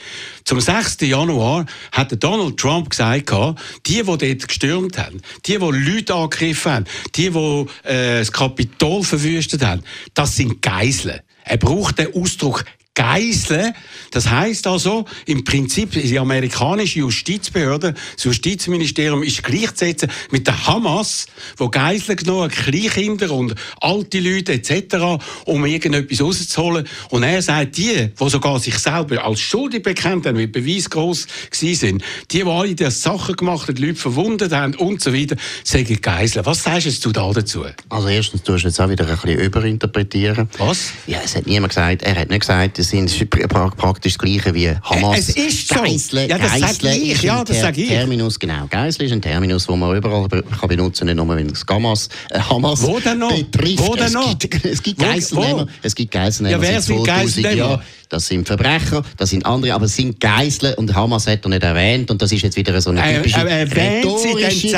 Zum 0.44 0.62
6. 0.62 0.98
Januar 1.02 1.66
hat 1.92 2.24
Donald 2.24 2.58
Trump 2.58 2.92
gesagt, 2.92 3.07
gesagt, 3.15 3.60
die, 3.86 4.04
die 4.04 4.04
dort 4.04 4.48
gestürmt 4.48 4.98
haben, 4.98 5.22
die, 5.46 5.58
die 5.58 5.65
Leute 5.65 6.15
angegriffen 6.15 6.72
haben, 6.72 6.86
die, 7.15 7.30
die 7.30 7.65
äh, 7.84 8.20
das 8.20 8.32
Kapitol 8.32 9.04
verwüstet 9.04 9.63
haben, 9.63 9.84
das 10.13 10.36
sind 10.36 10.62
Geiseln. 10.62 11.22
Er 11.43 11.58
braucht 11.58 11.98
den 12.00 12.13
Ausdruck 12.13 12.65
Geiseln. 12.98 13.76
Das 14.10 14.28
heißt 14.28 14.66
also, 14.66 15.06
im 15.28 15.44
Prinzip, 15.44 15.92
die 15.92 16.18
amerikanische 16.18 17.00
Justizbehörde, 17.00 17.94
das 18.16 18.24
Justizministerium 18.24 19.22
ist 19.22 19.44
gleichzusetzen 19.44 20.10
mit 20.32 20.48
der 20.48 20.66
Hamas, 20.66 21.28
wo 21.58 21.70
Geiseln 21.70 22.18
genommen 22.18 22.50
Kleinkinder 22.50 23.30
und 23.32 23.54
alte 23.82 24.20
Leute 24.20 24.54
etc., 24.54 25.24
um 25.46 25.64
irgendetwas 25.68 26.22
rauszuholen. 26.22 26.88
Und 27.12 27.22
er 27.22 27.44
sagt, 27.44 27.78
die, 27.78 28.10
die 28.20 28.30
sogar 28.30 28.60
sich 28.60 28.80
selber 28.80 29.24
als 29.24 29.42
schuldig 29.42 29.84
bekannt 29.84 30.26
haben, 30.26 30.38
weil 30.38 30.48
Beweis 30.48 30.90
gross 30.90 31.28
sind, 31.52 32.04
die, 32.32 32.38
die 32.40 32.44
alle 32.44 32.74
die 32.74 32.90
Sachen 32.90 33.36
gemacht 33.36 33.68
haben, 33.68 33.76
die 33.76 33.86
Leute 33.86 34.00
verwundet 34.00 34.52
haben 34.54 34.74
und 34.74 35.02
so 35.02 35.14
weiter, 35.14 35.36
sagen 35.64 36.02
Geiseln. 36.02 36.48
Was 36.48 36.64
sagst 36.64 37.06
du 37.06 37.12
da 37.12 37.32
dazu? 37.32 37.64
Also 37.90 38.08
erstens, 38.08 38.42
du 38.42 38.54
hast 38.54 38.64
jetzt 38.64 38.82
auch 38.82 38.90
wieder 38.90 39.06
ein 39.08 39.16
bisschen 39.16 39.40
überinterpretieren. 39.40 40.50
Was? 40.58 40.94
Ja, 41.06 41.20
es 41.24 41.36
hat 41.36 41.46
niemand 41.46 41.74
gesagt, 41.74 42.02
er 42.02 42.16
hat 42.16 42.30
nicht 42.30 42.40
gesagt, 42.40 42.87
sind 42.89 43.30
praktisch 43.30 44.13
das 44.13 44.19
Gleiche 44.19 44.54
wie 44.54 44.69
Hamas. 44.82 45.19
Es 45.19 45.30
ist 45.30 45.67
so. 45.67 45.76
Geisle, 45.76 46.28
ja, 46.28 46.38
das 46.38 46.60
sage 46.60 46.95
ich. 46.95 47.21
Ja, 47.21 47.43
das 47.43 47.60
sage 47.60 47.82
ich. 47.82 47.89
Terminus, 47.89 48.39
genau. 48.39 48.67
Geisel 48.69 49.06
ist 49.06 49.12
ein 49.12 49.21
Terminus, 49.21 49.67
den 49.67 49.80
man 49.80 49.95
überall 49.95 50.28
kann 50.28 50.69
benutzen 50.69 51.08
kann, 51.08 51.15
nicht 51.15 51.26
nur 51.26 51.36
wenn 51.36 51.50
es 51.50 51.65
Hamas, 51.69 52.10
äh, 52.30 52.39
Hamas 52.39 52.82
wo 52.82 53.00
denn 53.00 53.19
noch? 53.19 53.36
betrifft. 53.36 53.80
Wo 53.80 53.95
denn 53.95 54.12
noch? 54.13 54.28
Es 54.38 54.39
gibt, 54.39 54.65
es 54.65 54.84
gibt 54.84 55.00
Geiselnehmer. 55.00 55.67
Es 55.82 55.95
gibt 55.95 56.12
Geiselnehmer 56.12 56.58
ja, 56.58 56.62
wer 56.62 56.82
sind 56.82 57.04
Geiselnehmer? 57.04 57.82
Das 58.10 58.28
sind 58.28 58.48
Verbrecher, 58.48 59.04
das 59.17 59.30
sind 59.30 59.46
andere, 59.46 59.74
aber 59.74 59.86
es 59.86 59.96
sind 59.96 60.20
Geiseln 60.20 60.74
und 60.76 60.93
Hamas 60.93 61.28
hat 61.28 61.46
er 61.46 61.50
nicht 61.50 61.63
erwähnt 61.63 62.12
und 62.12 62.22
das 62.22 62.32
ist 62.32 62.41
jetzt 62.41 62.58
wieder 62.58 62.80
so 62.82 62.91
eine 62.91 63.02
typische 63.02 63.39
äh, 63.39 63.62
äh, 63.62 63.63
rhetorische, 63.63 64.74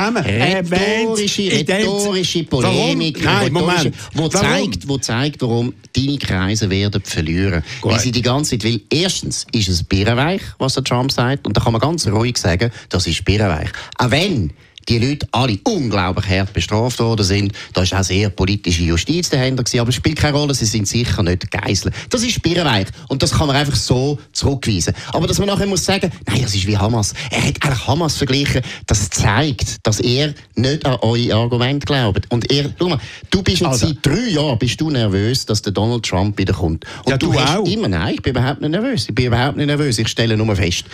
rhetorische, 1.51 1.51
rhetorische 1.51 2.43
Polemik, 2.43 3.23
Nein, 3.23 3.53
Moment. 3.53 3.95
Wo, 4.13 4.27
zeigt, 4.27 4.87
wo 4.87 4.97
zeigt, 4.97 5.41
warum 5.41 5.73
deine 5.95 6.17
Kreise 6.17 6.69
werden 6.69 7.01
verlieren. 7.03 7.63
Gut. 7.81 7.91
Weil 7.91 7.99
sie 7.99 8.11
die 8.11 8.21
ganze 8.21 8.51
Zeit 8.51 8.63
will. 8.63 8.81
Erstens 8.89 9.45
ist 9.51 9.69
es 9.69 9.83
birrenweich, 9.83 10.41
was 10.57 10.73
der 10.73 10.83
Trump 10.83 11.11
sagt 11.11 11.47
und 11.47 11.55
da 11.55 11.61
kann 11.61 11.73
man 11.73 11.81
ganz 11.81 12.07
ruhig 12.07 12.37
sagen, 12.37 12.71
das 12.89 13.07
ist 13.07 13.23
birrenweich. 13.25 13.69
Auch 13.97 14.11
wenn 14.11 14.51
die 14.89 14.97
Leute 14.97 15.27
alle 15.31 15.59
unglaublich 15.63 16.27
hart 16.27 16.51
bestraft 16.53 16.99
worden 16.99 17.23
sind. 17.23 17.53
Da 17.73 17.83
ist 17.83 17.93
auch 17.93 18.03
sehr 18.03 18.29
politische 18.29 18.83
Justiz 18.83 19.29
dahinter 19.29 19.63
gewesen, 19.63 19.79
aber 19.79 19.89
es 19.89 19.95
spielt 19.95 20.17
keine 20.17 20.37
Rolle, 20.37 20.53
sie 20.53 20.65
sind 20.65 20.87
sicher 20.87 21.21
nicht 21.23 21.49
Geiseln. 21.51 21.93
Das 22.09 22.23
ist 22.23 22.41
Birrenweich 22.41 22.87
und 23.07 23.21
das 23.21 23.31
kann 23.31 23.47
man 23.47 23.55
einfach 23.55 23.75
so 23.75 24.19
zurückweisen. 24.33 24.93
Aber 25.13 25.27
dass 25.27 25.37
man 25.37 25.47
nachher 25.47 25.67
muss 25.67 25.85
sagen, 25.85 26.11
nein, 26.25 26.41
das 26.41 26.55
ist 26.55 26.65
wie 26.65 26.77
Hamas. 26.77 27.13
Er 27.29 27.43
hat 27.43 27.63
eigentlich 27.63 27.87
Hamas 27.87 28.17
verglichen, 28.17 28.61
das 28.87 29.09
zeigt, 29.09 29.77
dass 29.83 29.99
er 29.99 30.33
nicht 30.55 30.85
an 30.85 30.97
eure 31.01 31.35
Argumente 31.35 31.85
glaubt. 31.85 32.25
Und 32.29 32.51
er, 32.51 32.73
schau 32.77 32.89
mal, 32.89 32.99
du 33.29 33.43
bist 33.43 33.61
jetzt 33.61 33.69
also, 33.69 33.87
seit 33.87 34.05
drei 34.05 34.29
Jahren 34.29 34.57
bist 34.57 34.81
du 34.81 34.89
nervös, 34.89 35.45
dass 35.45 35.61
der 35.61 35.71
Donald 35.71 36.03
Trump 36.03 36.37
wiederkommt. 36.37 36.85
Und 37.05 37.11
ja, 37.11 37.17
du, 37.17 37.31
du 37.31 37.39
auch. 37.39 37.65
immer, 37.65 37.87
nein, 37.87 38.15
ich 38.15 38.21
bin 38.21 38.31
überhaupt 38.31 38.61
nicht 38.61 38.71
nervös. 38.71 39.07
Ich 39.07 39.15
bin 39.15 39.27
überhaupt 39.27 39.57
nicht 39.57 39.67
nervös. 39.67 39.99
Ich 39.99 40.07
stelle 40.07 40.35
nur 40.35 40.55
fest. 40.55 40.85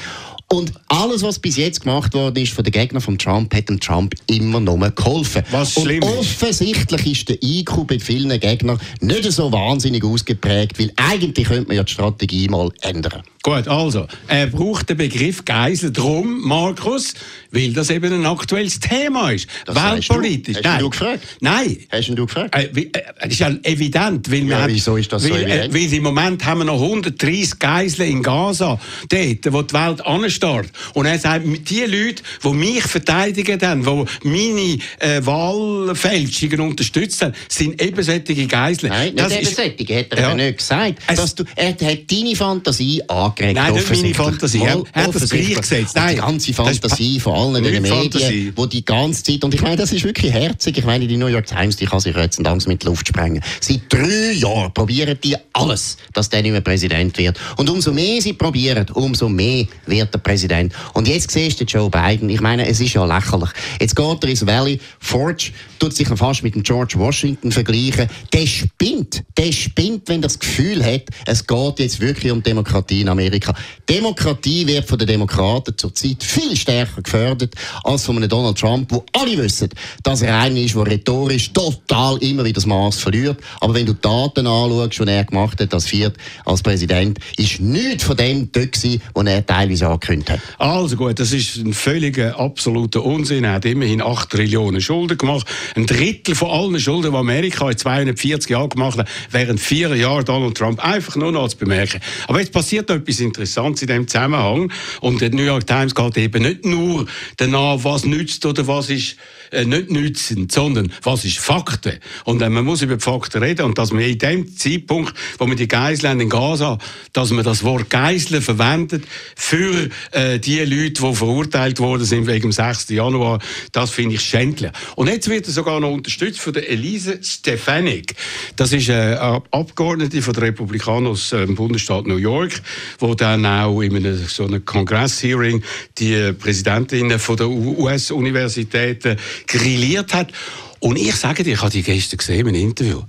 Und 0.47 0.73
alles, 0.89 1.23
was 1.23 1.39
bis 1.39 1.57
jetzt 1.57 1.81
gemacht 1.81 2.13
worden 2.13 2.43
ist 2.43 2.53
von 2.53 2.63
den 2.63 2.71
Gegnern 2.71 3.01
von 3.01 3.17
Trump, 3.17 3.53
hat 3.53 3.67
dem 3.67 3.79
Trump 3.79 4.13
immer 4.27 4.59
nur 4.59 4.77
geholfen. 4.91 5.43
Was 5.51 5.73
schlimm 5.73 6.03
Und 6.03 6.19
offensichtlich 6.19 7.05
ist 7.07 7.29
der 7.29 7.41
IQ 7.41 7.87
bei 7.87 7.99
vielen 7.99 8.39
Gegnern 8.39 8.79
nicht 9.01 9.31
so 9.31 9.51
wahnsinnig 9.51 10.03
ausgeprägt, 10.03 10.79
weil 10.79 10.91
eigentlich 10.97 11.47
könnte 11.47 11.67
man 11.67 11.77
ja 11.77 11.83
die 11.83 11.91
Strategie 11.91 12.47
mal 12.47 12.69
ändern. 12.81 13.23
Gut, 13.45 13.67
also, 13.67 14.07
er 14.27 14.47
braucht 14.47 14.89
den 14.89 14.97
Begriff 14.97 15.45
Geisel 15.45 15.93
drum, 15.93 16.41
Markus, 16.47 17.13
weil 17.51 17.73
das 17.73 17.91
eben 17.91 18.11
ein 18.11 18.25
aktuelles 18.25 18.79
Thema 18.79 19.29
ist. 19.29 19.45
Das 19.67 19.75
Weltpolitisch. 19.75 20.55
Hast 20.55 20.65
du, 20.65 20.69
hast 20.69 20.81
du 20.81 20.89
gefragt? 20.89 21.23
Nein. 21.41 21.77
Hast 21.91 22.09
du 22.09 22.25
gefragt? 22.25 22.55
Äh, 22.55 22.63
äh, 22.63 22.89
das 23.21 23.29
ist 23.29 23.39
ja 23.39 23.55
evident, 23.61 24.31
weil, 24.31 24.47
ja, 24.47 24.67
wieso 24.67 24.97
ist 24.97 25.13
das 25.13 25.25
weil, 25.25 25.29
so 25.29 25.35
evident? 25.35 25.75
Äh, 25.75 25.79
weil 25.79 25.93
im 25.93 26.01
Moment 26.01 26.43
haben 26.43 26.57
wir 26.57 26.65
noch 26.65 26.81
130 26.81 27.59
Geiseln 27.59 28.09
in 28.09 28.23
Gaza, 28.23 28.79
dort, 29.09 29.53
wo 29.53 29.61
die 29.61 29.73
Welt 29.75 30.03
anstarrt. 30.03 30.71
Und 30.95 31.05
er 31.05 31.19
sagt, 31.19 31.45
die 31.45 31.81
Leute, 31.81 32.23
die 32.43 32.49
mich 32.49 32.81
verteidigen, 32.81 33.61
haben, 33.61 33.83
die 33.83 34.27
meine 34.27 34.79
äh, 34.97 35.23
Wahlfälschungen 35.23 36.61
unterstützen, 36.61 37.35
sind 37.47 37.79
eben 37.79 38.01
solche 38.01 38.47
Geiseln. 38.47 38.89
Nein, 38.89 39.13
nicht 39.13 39.19
das 39.19 39.33
eben 39.33 39.41
ist, 39.43 39.55
solche, 39.55 39.99
hat 39.99 40.07
er 40.13 40.19
ja. 40.19 40.33
nicht 40.33 40.57
gesagt. 40.57 40.95
Dass 41.15 41.35
du, 41.35 41.43
er 41.55 41.69
hat 41.69 41.79
deine 41.79 42.35
Fantasie 42.35 43.07
angeschaut 43.07 43.34
angeregt. 43.35 43.55
Nein, 43.55 43.73
nicht 43.73 43.89
meine 43.89 44.13
Fantasie. 44.13 44.61
Er 44.61 45.03
hat 45.03 45.15
das 45.15 45.29
gleich 45.29 45.55
gesetzt. 45.55 45.95
Nein, 45.95 46.15
die 46.15 46.21
ganze 46.21 46.53
Fantasie 46.53 47.19
von 47.19 47.33
allen 47.33 47.63
den 47.63 47.81
Medien, 47.81 48.53
die 48.55 48.69
die 48.69 48.85
ganze 48.85 49.23
Zeit, 49.23 49.43
und 49.43 49.53
ich 49.53 49.61
meine, 49.61 49.75
das 49.75 49.91
ist 49.91 50.03
wirklich 50.03 50.31
herzig, 50.31 50.77
ich 50.77 50.85
meine, 50.85 51.07
die 51.07 51.17
New 51.17 51.27
York 51.27 51.45
Times, 51.45 51.75
die 51.75 51.85
kann 51.85 51.99
sich 51.99 52.15
jetzt 52.15 52.45
Angst 52.45 52.67
mit 52.67 52.83
der 52.83 52.89
Luft 52.89 53.07
sprengen. 53.07 53.41
Seit 53.59 53.81
drei 53.89 54.31
Jahren 54.33 54.73
probieren 54.73 55.17
die 55.23 55.35
alles, 55.53 55.97
dass 56.13 56.29
der 56.29 56.41
nicht 56.41 56.51
mehr 56.51 56.61
Präsident 56.61 57.17
wird. 57.17 57.39
Und 57.57 57.69
umso 57.69 57.91
mehr 57.91 58.21
sie 58.21 58.33
probieren, 58.33 58.85
umso 58.93 59.29
mehr 59.29 59.65
wird 59.85 60.13
der 60.13 60.19
Präsident. 60.19 60.73
Und 60.93 61.07
jetzt 61.07 61.31
siehst 61.31 61.59
du 61.59 61.65
Joe 61.65 61.89
Biden, 61.89 62.29
ich 62.29 62.41
meine, 62.41 62.67
es 62.67 62.79
ist 62.79 62.93
ja 62.93 63.05
lächerlich. 63.05 63.49
Jetzt 63.79 63.95
geht 63.95 64.23
er 64.23 64.29
ins 64.29 64.45
Valley 64.45 64.79
Forge, 64.99 65.51
tut 65.79 65.95
sich 65.95 66.07
fast 66.07 66.43
mit 66.43 66.55
dem 66.55 66.63
George 66.63 66.95
Washington 66.97 67.51
vergleichen. 67.51 68.07
Der 68.33 68.45
spinnt, 68.45 69.23
der 69.37 69.51
spinnt, 69.51 70.07
wenn 70.07 70.19
er 70.19 70.23
das 70.23 70.39
Gefühl 70.39 70.83
hat, 70.83 71.03
es 71.25 71.45
geht 71.45 71.79
jetzt 71.79 71.99
wirklich 71.99 72.31
um 72.31 72.41
Demokratie 72.41 73.01
in 73.01 73.09
Amerika. 73.09 73.24
Amerika. 73.25 73.53
Demokratie 73.89 74.67
wird 74.67 74.87
von 74.87 74.99
den 74.99 75.07
Demokraten 75.07 75.75
zurzeit 75.77 76.23
viel 76.23 76.55
stärker 76.55 77.01
gefördert 77.01 77.55
als 77.83 78.05
von 78.05 78.17
einem 78.17 78.29
Donald 78.29 78.57
Trump, 78.57 78.91
wo 78.91 79.03
alle 79.13 79.37
wissen, 79.37 79.69
dass 80.03 80.21
er 80.21 80.39
einer 80.39 80.59
ist, 80.59 80.75
der 80.75 80.85
rhetorisch 80.85 81.51
total 81.53 82.17
immer 82.17 82.43
wieder 82.43 82.55
das 82.55 82.65
Maß 82.65 82.99
verliert. 82.99 83.39
Aber 83.59 83.73
wenn 83.73 83.85
du 83.85 83.93
die 83.93 84.01
Daten 84.01 84.45
anschaust, 84.47 84.99
die 84.99 85.07
er 85.07 85.23
gemacht 85.23 85.59
hat 85.59 85.73
als 85.73 85.87
Viert, 85.87 86.15
als 86.45 86.61
Präsident, 86.61 87.19
ist 87.37 87.59
nichts 87.59 88.03
von 88.03 88.15
dem 88.15 88.51
dort 88.51 88.73
gewesen, 88.73 89.01
was 89.13 89.25
er 89.25 89.45
teilweise 89.45 89.87
angekündigt 89.87 90.29
hat. 90.29 90.39
Also 90.59 90.95
gut, 90.95 91.19
das 91.19 91.31
ist 91.31 91.57
ein 91.57 91.73
völliger, 91.73 92.39
absoluter 92.39 93.03
Unsinn. 93.03 93.43
Er 93.43 93.53
hat 93.53 93.65
immerhin 93.65 94.01
8 94.01 94.29
Trillionen 94.29 94.81
Schulden 94.81 95.17
gemacht. 95.17 95.47
Ein 95.75 95.85
Drittel 95.85 96.35
von 96.35 96.49
allen 96.49 96.79
Schulden, 96.79 97.11
die 97.11 97.17
Amerika 97.17 97.69
in 97.69 97.77
240 97.77 98.51
Jahren 98.51 98.69
gemacht 98.69 98.99
hat, 98.99 99.07
während 99.31 99.59
vier 99.59 99.95
Jahren 99.95 100.25
Donald 100.25 100.55
Trump. 100.55 100.83
Einfach 100.83 101.15
nur 101.15 101.31
noch 101.31 101.47
zu 101.49 101.57
bemerken. 101.57 101.99
Aber 102.27 102.39
jetzt 102.39 102.53
passiert 102.53 102.89
etwas 102.89 103.14
etwas 103.15 103.19
Interessantes 103.19 103.81
in 103.81 103.87
dem 103.87 104.07
Zusammenhang. 104.07 104.71
Und 105.01 105.21
der 105.21 105.29
New 105.29 105.43
York 105.43 105.67
Times 105.67 105.95
geht 105.95 106.17
eben 106.17 106.43
nicht 106.43 106.65
nur 106.65 107.05
danach, 107.37 107.83
was 107.83 108.05
nützt 108.05 108.45
oder 108.45 108.67
was 108.67 108.89
ist 108.89 109.17
äh, 109.55 109.65
nicht 109.65 109.89
nützend, 109.91 110.51
sondern 110.51 110.91
was 111.03 111.25
ist 111.25 111.39
Fakten. 111.39 111.99
Und 112.23 112.41
äh, 112.41 112.49
man 112.49 112.65
muss 112.65 112.81
über 112.81 112.95
die 112.95 113.03
Fakten 113.03 113.41
reden 113.41 113.65
und 113.65 113.77
dass 113.77 113.91
man 113.91 114.03
in 114.03 114.17
dem 114.17 114.57
Zeitpunkt, 114.57 115.13
wo 115.37 115.45
man 115.45 115.57
die 115.57 115.67
Geiseln 115.67 116.19
in 116.19 116.29
Gaza, 116.29 116.77
dass 117.13 117.31
man 117.31 117.43
das 117.43 117.63
Wort 117.63 117.89
Geiseln 117.89 118.41
verwendet 118.41 119.03
für 119.35 119.89
äh, 120.11 120.39
die 120.39 120.59
Leute, 120.59 121.01
die 121.01 121.15
verurteilt 121.15 121.79
worden 121.79 122.05
sind 122.05 122.27
wegen 122.27 122.49
dem 122.49 122.51
6. 122.51 122.89
Januar, 122.89 123.39
das 123.71 123.91
finde 123.91 124.15
ich 124.15 124.21
schändlich. 124.21 124.71
Und 124.95 125.07
jetzt 125.07 125.29
wird 125.29 125.47
er 125.47 125.53
sogar 125.53 125.79
noch 125.79 125.91
unterstützt 125.91 126.39
von 126.39 126.53
der 126.53 126.69
Elise 126.69 127.19
Stefanik. 127.21 128.15
Das 128.55 128.73
ist 128.73 128.89
eine 128.89 129.41
Abgeordnete 129.51 130.21
von 130.21 130.33
der 130.33 130.43
Republikaner 130.43 131.09
aus 131.09 131.29
dem 131.29 131.49
ähm, 131.49 131.55
Bundesstaat 131.55 132.07
New 132.07 132.17
York, 132.17 132.61
wo 132.99 133.15
dann 133.15 133.45
auch 133.45 133.81
in 133.81 133.95
einem 133.95 134.17
so 134.27 134.45
einem 134.45 134.63
Kongress-Hearing 134.65 135.63
die 135.97 136.33
Präsidentin 136.33 137.17
von 137.19 137.37
der 137.37 137.49
US-Universitäten 137.49 139.17
grilliert 139.47 140.13
hat. 140.13 140.31
Und 140.79 140.97
ich 140.97 141.15
sage 141.15 141.43
dir, 141.43 141.53
ich 141.53 141.61
habe 141.61 141.71
die 141.71 141.83
gestern 141.83 142.17
gesehen 142.17 142.47
im 142.47 142.55
Interview. 142.55 143.03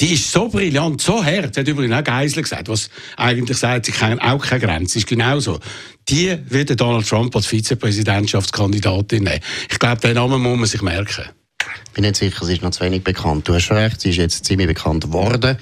Die 0.00 0.12
ist 0.12 0.30
so 0.30 0.48
brillant, 0.48 1.00
so 1.00 1.24
hart. 1.24 1.54
Sie 1.54 1.60
hat 1.60 1.68
übrigens 1.68 1.94
auch 1.96 2.04
Geisler 2.04 2.42
gesagt, 2.42 2.68
was 2.68 2.90
eigentlich 3.16 3.56
sagt, 3.56 3.86
sie 3.86 3.92
kennen 3.92 4.18
auch 4.20 4.44
keine 4.44 4.60
Grenze. 4.60 4.98
Ist 4.98 5.06
genauso. 5.06 5.58
Die 6.08 6.36
wird 6.48 6.78
Donald 6.78 7.08
Trump 7.08 7.34
als 7.34 7.46
Vizepräsidentschaftskandidatin 7.46 9.24
nehmen. 9.24 9.40
Ich 9.70 9.78
glaube, 9.78 10.00
den 10.02 10.14
Namen 10.14 10.42
muss 10.42 10.58
man 10.58 10.66
sich 10.66 10.82
merken. 10.82 11.24
Ich 11.86 11.92
bin 11.92 12.04
nicht 12.04 12.16
sicher, 12.16 12.44
sie 12.44 12.54
ist 12.54 12.62
noch 12.62 12.72
zu 12.72 12.84
wenig 12.84 13.04
bekannt. 13.04 13.48
Du 13.48 13.54
hast 13.54 13.70
recht, 13.70 14.02
sie 14.02 14.10
ist 14.10 14.16
jetzt 14.16 14.44
ziemlich 14.44 14.68
bekannt 14.68 15.04
geworden. 15.04 15.56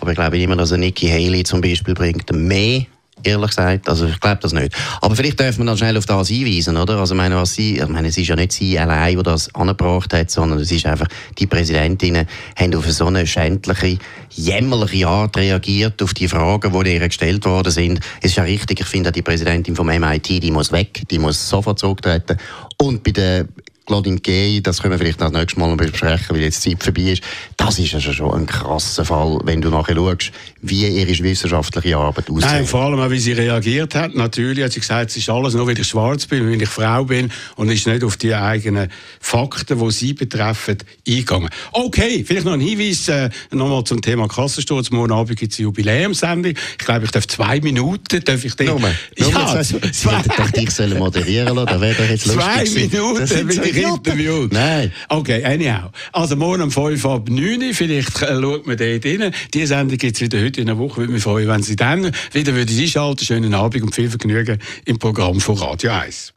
Aber 0.00 0.10
ich 0.10 0.16
glaube 0.16 0.38
immer, 0.38 0.56
dass 0.56 0.70
Nikki 0.72 1.08
Haley 1.08 1.44
zum 1.44 1.60
Beispiel 1.60 1.92
bringt 1.92 2.32
mehr 2.32 2.86
ehrlich 3.26 3.50
gesagt. 3.50 3.88
Also 3.88 4.06
ich 4.06 4.20
glaube 4.20 4.38
das 4.40 4.52
nicht. 4.52 4.74
Aber 5.00 5.16
vielleicht 5.16 5.40
dürfen 5.40 5.58
wir 5.58 5.64
noch 5.64 5.78
schnell 5.78 5.96
auf 5.96 6.06
das 6.06 6.28
hinweisen, 6.28 6.76
oder? 6.76 6.98
Also 6.98 7.14
meine, 7.14 7.36
was 7.36 7.54
sie, 7.54 7.78
ich 7.78 7.88
meine, 7.88 8.08
es 8.08 8.18
ist 8.18 8.28
ja 8.28 8.36
nicht 8.36 8.52
sie 8.52 8.78
allein, 8.78 9.16
die 9.16 9.22
das 9.22 9.54
angebracht 9.54 10.12
hat, 10.12 10.30
sondern 10.30 10.58
es 10.58 10.70
ist 10.70 10.86
einfach, 10.86 11.08
die 11.38 11.46
Präsidentinnen 11.46 12.26
haben 12.56 12.74
auf 12.74 12.90
so 12.90 13.06
eine 13.06 13.26
schändliche, 13.26 13.98
jämmerliche 14.30 15.08
Art 15.08 15.36
reagiert, 15.36 16.02
auf 16.02 16.14
die 16.14 16.28
Fragen, 16.28 16.72
die 16.72 16.94
ihr 16.94 17.08
gestellt 17.08 17.44
worden 17.44 17.72
sind. 17.72 18.00
Es 18.20 18.30
ist 18.30 18.36
ja 18.36 18.44
richtig, 18.44 18.80
ich 18.80 18.86
finde, 18.86 19.12
die 19.12 19.22
Präsidentin 19.22 19.76
vom 19.76 19.86
MIT, 19.86 20.42
die 20.42 20.50
muss 20.50 20.72
weg, 20.72 21.02
die 21.10 21.18
muss 21.18 21.48
sofort 21.48 21.78
zurücktreten. 21.78 22.38
Und 22.80 23.02
bei 23.02 23.12
der 23.12 23.46
Claudine 23.86 24.18
Gay, 24.18 24.62
das 24.62 24.80
können 24.80 24.92
wir 24.92 24.98
vielleicht 24.98 25.20
das 25.20 25.32
nächste 25.32 25.60
Mal 25.60 25.68
noch 25.68 25.76
besprechen, 25.76 26.34
weil 26.34 26.42
jetzt 26.42 26.64
die 26.64 26.70
Zeit 26.70 26.82
vorbei 26.82 27.12
ist. 27.12 27.22
Das 27.58 27.78
ist 27.78 27.94
also 27.94 28.12
schon 28.12 28.32
ein 28.32 28.46
krasser 28.46 29.04
Fall, 29.04 29.38
wenn 29.44 29.60
du 29.60 29.68
nachher 29.68 29.94
schaust, 29.94 30.32
wie 30.62 30.86
ihre 30.86 31.22
wissenschaftliche 31.22 31.96
Arbeit 31.96 32.30
aussieht. 32.30 32.48
Nein, 32.50 32.66
vor 32.66 32.80
allem 32.80 33.00
auch, 33.00 33.10
wie 33.10 33.18
sie 33.18 33.32
reagiert 33.32 33.94
hat. 33.94 34.14
Natürlich 34.14 34.64
hat 34.64 34.72
sie 34.72 34.80
gesagt, 34.80 35.10
es 35.10 35.18
ist 35.18 35.28
alles 35.28 35.52
nur, 35.52 35.66
weil 35.66 35.78
ich 35.78 35.86
schwarz 35.86 36.24
bin, 36.26 36.50
weil 36.50 36.62
ich 36.62 36.68
Frau 36.68 37.04
bin 37.04 37.30
und 37.56 37.68
ist 37.68 37.86
nicht 37.86 38.02
auf 38.04 38.16
die 38.16 38.34
eigenen 38.34 38.88
Fakten, 39.20 39.78
die 39.78 39.90
sie 39.90 40.14
betreffen, 40.14 40.78
eingegangen. 41.06 41.50
Okay, 41.72 42.24
vielleicht 42.26 42.46
noch 42.46 42.54
ein 42.54 42.60
Hinweis 42.60 43.08
äh, 43.08 43.28
nochmal 43.50 43.84
zum 43.84 44.00
Thema 44.00 44.28
Kassensturz. 44.28 44.90
Morgen 44.90 45.12
Abend 45.12 45.38
gibt 45.38 45.52
es 45.52 45.58
eine 45.58 45.64
Jubiläumssendung. 45.64 46.52
Ich 46.52 46.84
glaube, 46.84 47.04
ich 47.04 47.10
darf 47.10 47.26
zwei 47.26 47.60
Minuten, 47.60 48.24
darf 48.24 48.42
ich 48.42 48.54
den... 48.54 48.66
Nur, 48.66 48.80
ja, 49.16 49.44
also, 49.44 49.78
zwei... 49.78 50.22
Ich 50.24 50.38
hätte 50.38 50.52
dich 50.52 50.70
sollen 50.70 50.98
moderieren 50.98 51.54
lassen, 51.54 51.66
das 51.66 51.80
wäre 51.80 51.94
doch 51.94 52.08
jetzt 52.08 52.26
lustig 52.26 52.44
Zwei 52.44 52.80
Minuten, 52.80 53.73
Interview. 53.76 54.48
Nein. 54.50 54.92
Okay, 55.08 55.44
anyhow. 55.44 55.90
Also 56.12 56.36
morgen 56.36 56.62
um 56.62 56.70
5 56.70 57.04
ab 57.06 57.28
9 57.28 57.74
vielleicht 57.74 58.22
äh, 58.22 58.40
schaut 58.40 58.66
man 58.66 58.76
dort 58.76 59.04
rein. 59.04 59.34
Die 59.52 59.66
Sendung 59.66 59.98
gibt 59.98 60.16
es 60.16 60.20
wieder 60.22 60.42
heute 60.42 60.60
in 60.60 60.68
einer 60.68 60.78
Woche. 60.78 60.98
Würde 60.98 61.12
mich 61.12 61.22
freuen, 61.22 61.48
wenn 61.48 61.62
Sie 61.62 61.76
dann 61.76 62.10
wieder 62.32 62.54
würden 62.54 62.78
einschalten 62.78 63.24
Schönen 63.24 63.54
Abend 63.54 63.82
und 63.82 63.94
viel 63.94 64.10
Vergnügen 64.10 64.58
im 64.84 64.98
Programm 64.98 65.40
von 65.40 65.56
Radio 65.56 65.92
1. 65.92 66.32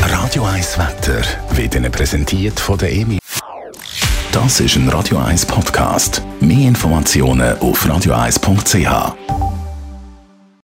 Radio 0.00 0.44
1 0.44 0.78
Wetter 0.78 1.22
wird 1.52 1.74
Ihnen 1.74 1.90
präsentiert 1.90 2.58
von 2.60 2.78
der 2.78 2.92
EMI. 2.92 3.18
Das 4.32 4.60
ist 4.60 4.76
ein 4.76 4.88
Radio 4.88 5.18
1 5.18 5.46
Podcast. 5.46 6.22
Mehr 6.40 6.68
Informationen 6.68 7.58
auf 7.58 7.84
radio1.ch. 7.86 9.67